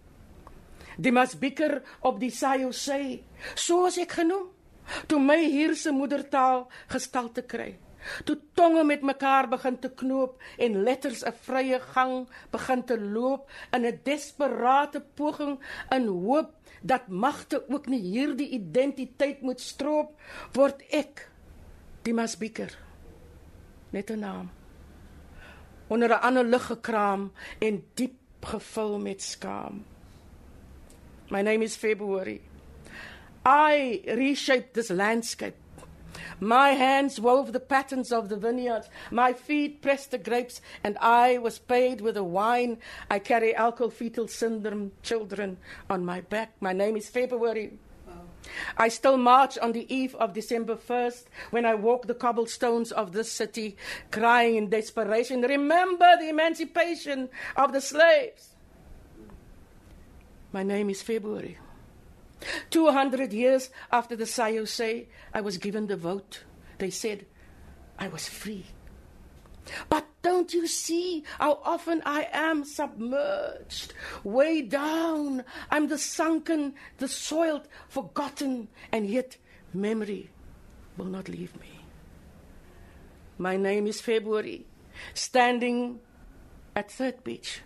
Die 0.97 1.11
masbiker 1.11 1.81
op 2.01 2.19
die 2.19 2.29
Sayo 2.29 2.69
sê, 2.69 3.23
soos 3.55 3.97
ek 3.97 4.11
genoem 4.11 4.52
Toe 5.07 5.19
my 5.19 5.39
hier 5.45 5.75
se 5.75 5.91
moedertaal 5.91 6.67
gestalte 6.87 7.41
kry. 7.41 7.77
Toe 8.27 8.35
tonge 8.53 8.83
met 8.83 9.01
mekaar 9.01 9.47
begin 9.47 9.77
te 9.79 9.89
knoop 9.89 10.41
en 10.57 10.81
letters 10.83 11.23
'n 11.23 11.35
vrye 11.45 11.79
gang 11.79 12.27
begin 12.51 12.83
te 12.83 12.99
loop 12.99 13.49
in 13.71 13.85
'n 13.85 13.99
desperate 14.03 15.01
poging 15.15 15.59
in 15.89 16.07
hoop 16.07 16.51
dat 16.81 17.07
magte 17.07 17.63
ook 17.69 17.85
nie 17.87 18.01
hierdie 18.01 18.49
identiteit 18.49 19.41
moet 19.41 19.61
stroop 19.61 20.19
word 20.53 20.83
ek 20.89 21.29
die 22.03 22.13
masbieker 22.13 22.77
net 23.89 24.09
'n 24.11 24.19
naam. 24.19 24.51
Onder 25.87 26.09
'n 26.09 26.21
ander 26.21 26.43
lig 26.43 26.65
gekraam 26.65 27.31
en 27.59 27.83
diep 27.93 28.19
gevul 28.41 28.99
met 28.99 29.21
skaam. 29.21 29.85
My 31.29 31.41
name 31.41 31.63
is 31.63 31.75
february 31.75 32.41
I 33.45 34.01
reshaped 34.07 34.73
this 34.73 34.89
landscape. 34.89 35.55
My 36.39 36.71
hands 36.71 37.19
wove 37.19 37.53
the 37.53 37.59
patterns 37.59 38.11
of 38.11 38.29
the 38.29 38.37
vineyard. 38.37 38.87
My 39.11 39.33
feet 39.33 39.81
pressed 39.81 40.11
the 40.11 40.17
grapes, 40.17 40.61
and 40.83 40.97
I 40.99 41.37
was 41.37 41.59
paid 41.59 42.01
with 42.01 42.15
the 42.15 42.23
wine. 42.23 42.79
I 43.09 43.19
carry 43.19 43.55
alcohol 43.55 43.89
fetal 43.89 44.27
syndrome 44.27 44.91
children 45.03 45.57
on 45.89 46.05
my 46.05 46.21
back. 46.21 46.53
My 46.59 46.73
name 46.73 46.97
is 46.97 47.09
February. 47.09 47.77
I 48.77 48.89
still 48.89 49.17
march 49.17 49.57
on 49.57 49.71
the 49.71 49.91
eve 49.93 50.15
of 50.15 50.33
December 50.33 50.75
1st 50.75 51.25
when 51.51 51.65
I 51.65 51.75
walk 51.75 52.07
the 52.07 52.13
cobblestones 52.13 52.91
of 52.91 53.13
this 53.13 53.31
city, 53.31 53.77
crying 54.11 54.55
in 54.55 54.69
desperation, 54.69 55.41
Remember 55.41 56.17
the 56.19 56.29
emancipation 56.29 57.29
of 57.55 57.71
the 57.71 57.81
slaves. 57.81 58.49
My 60.51 60.63
name 60.63 60.89
is 60.89 61.01
February. 61.01 61.57
200 62.69 63.33
years 63.33 63.69
after 63.91 64.15
the 64.15 64.25
São 64.25 64.53
José, 64.53 65.07
I 65.33 65.41
was 65.41 65.57
given 65.57 65.87
the 65.87 65.97
vote. 65.97 66.43
They 66.77 66.89
said 66.89 67.25
I 67.97 68.07
was 68.07 68.27
free. 68.27 68.65
But 69.89 70.05
don't 70.21 70.53
you 70.53 70.67
see 70.67 71.23
how 71.39 71.59
often 71.63 72.01
I 72.05 72.27
am 72.33 72.65
submerged, 72.65 73.93
way 74.23 74.61
down? 74.61 75.43
I'm 75.71 75.87
the 75.87 75.97
sunken, 75.97 76.75
the 76.97 77.07
soiled, 77.07 77.67
forgotten, 77.87 78.67
and 78.91 79.07
yet 79.07 79.37
memory 79.73 80.29
will 80.97 81.05
not 81.05 81.29
leave 81.29 81.59
me. 81.59 81.79
My 83.37 83.57
name 83.57 83.87
is 83.87 84.01
February, 84.01 84.65
standing 85.13 85.99
at 86.75 86.91
Third 86.91 87.23
Beach 87.23 87.61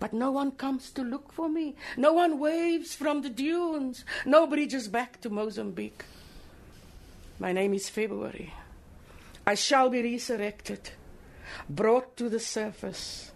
but 0.00 0.12
no 0.12 0.30
one 0.30 0.52
comes 0.52 0.90
to 0.92 1.02
look 1.02 1.32
for 1.32 1.48
me. 1.48 1.74
No 1.96 2.12
one 2.12 2.38
waves 2.38 2.94
from 2.94 3.22
the 3.22 3.30
dunes. 3.30 4.04
No 4.24 4.46
bridges 4.46 4.88
back 4.88 5.20
to 5.22 5.30
Mozambique. 5.30 6.04
My 7.38 7.52
name 7.52 7.74
is 7.74 7.88
February. 7.88 8.52
I 9.46 9.54
shall 9.54 9.88
be 9.88 10.02
resurrected, 10.02 10.90
brought 11.68 12.16
to 12.18 12.28
the 12.28 12.40
surface, 12.40 13.32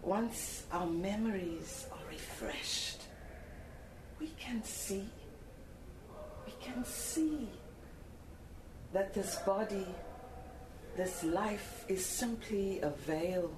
Once 0.03 0.65
our 0.73 0.87
memories 0.87 1.87
are 1.93 2.11
refreshed, 2.11 3.03
we 4.21 4.29
can 4.39 4.63
see, 4.63 5.09
we 6.47 6.53
can 6.61 6.85
see 6.85 7.49
that 8.93 9.15
this 9.15 9.37
body, 9.47 9.87
this 10.97 11.25
life 11.25 11.85
is 11.89 12.05
simply 12.05 12.81
a 12.81 12.91
veil, 12.91 13.51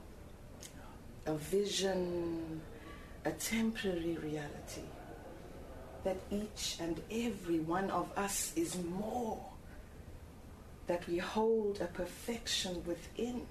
a 1.27 1.35
vision, 1.35 2.61
a 3.25 3.31
temporary 3.33 4.17
reality. 4.23 4.83
That 6.05 6.19
each 6.31 6.77
and 6.81 7.01
every 7.11 7.61
one 7.61 7.91
of 7.91 8.11
us 8.17 8.53
is 8.57 8.77
more, 8.77 9.43
that 10.87 11.07
we 11.09 11.17
hold 11.19 11.81
a 11.81 11.87
perfection 11.87 12.83
within 12.85 13.47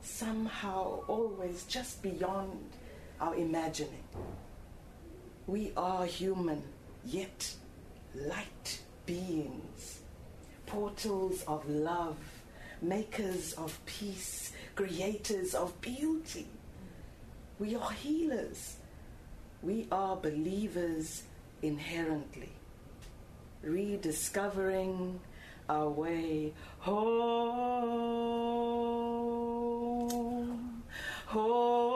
somehow 0.00 1.00
always 1.08 1.64
just 1.64 2.02
beyond 2.02 2.70
our 3.20 3.34
imagining. 3.34 4.04
We 5.46 5.72
are 5.76 6.06
human, 6.06 6.62
yet 7.04 7.54
light 8.14 8.80
beings, 9.04 10.00
portals 10.64 11.44
of 11.46 11.68
love, 11.68 12.16
makers 12.80 13.52
of 13.54 13.78
peace, 13.84 14.52
creators 14.74 15.54
of 15.54 15.78
beauty. 15.80 16.46
We 17.58 17.74
are 17.74 17.90
healers. 17.90 18.76
We 19.62 19.88
are 19.90 20.14
believers 20.16 21.22
inherently, 21.62 22.52
rediscovering 23.62 25.20
our 25.68 25.88
way 25.88 26.52
home 26.80 27.96
home. 31.26 31.86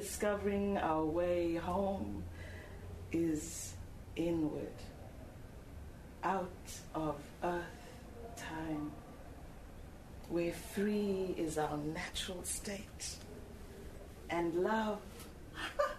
discovering 0.00 0.78
our 0.78 1.04
way 1.04 1.54
home 1.56 2.22
is 3.12 3.74
inward, 4.16 4.72
of 6.94 7.16
earth 7.42 7.64
time, 8.36 8.90
where 10.28 10.52
free 10.52 11.34
is 11.36 11.58
our 11.58 11.76
natural 11.76 12.42
state. 12.44 13.16
And 14.28 14.54
love, 14.54 15.00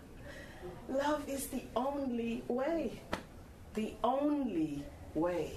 love 0.89 1.27
is 1.27 1.47
the 1.47 1.63
only 1.75 2.43
way, 2.47 3.01
the 3.73 3.93
only 4.03 4.83
way. 5.13 5.51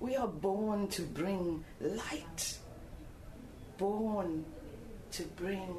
We 0.00 0.16
are 0.16 0.28
born 0.28 0.88
to 0.88 1.02
bring 1.02 1.64
light, 1.80 2.58
born 3.78 4.44
to 5.12 5.22
bring 5.36 5.76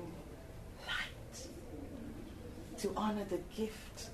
light, 0.88 1.48
to 2.78 2.94
honor 2.96 3.26
the 3.26 3.40
gift 3.56 4.10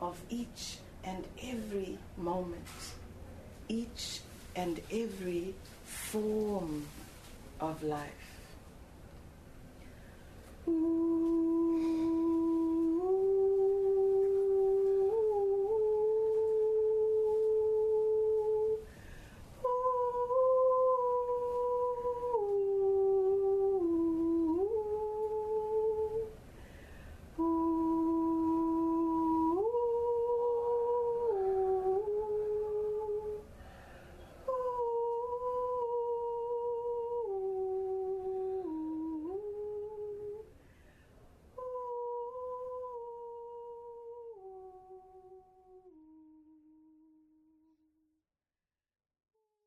of 0.00 0.20
each 0.30 0.78
and 1.04 1.24
every 1.42 1.98
moment, 2.16 2.66
each 3.68 4.20
and 4.54 4.80
every 4.90 5.54
form 5.84 6.86
of 7.60 7.82
life. 7.82 8.10
Ooh. 10.68 11.11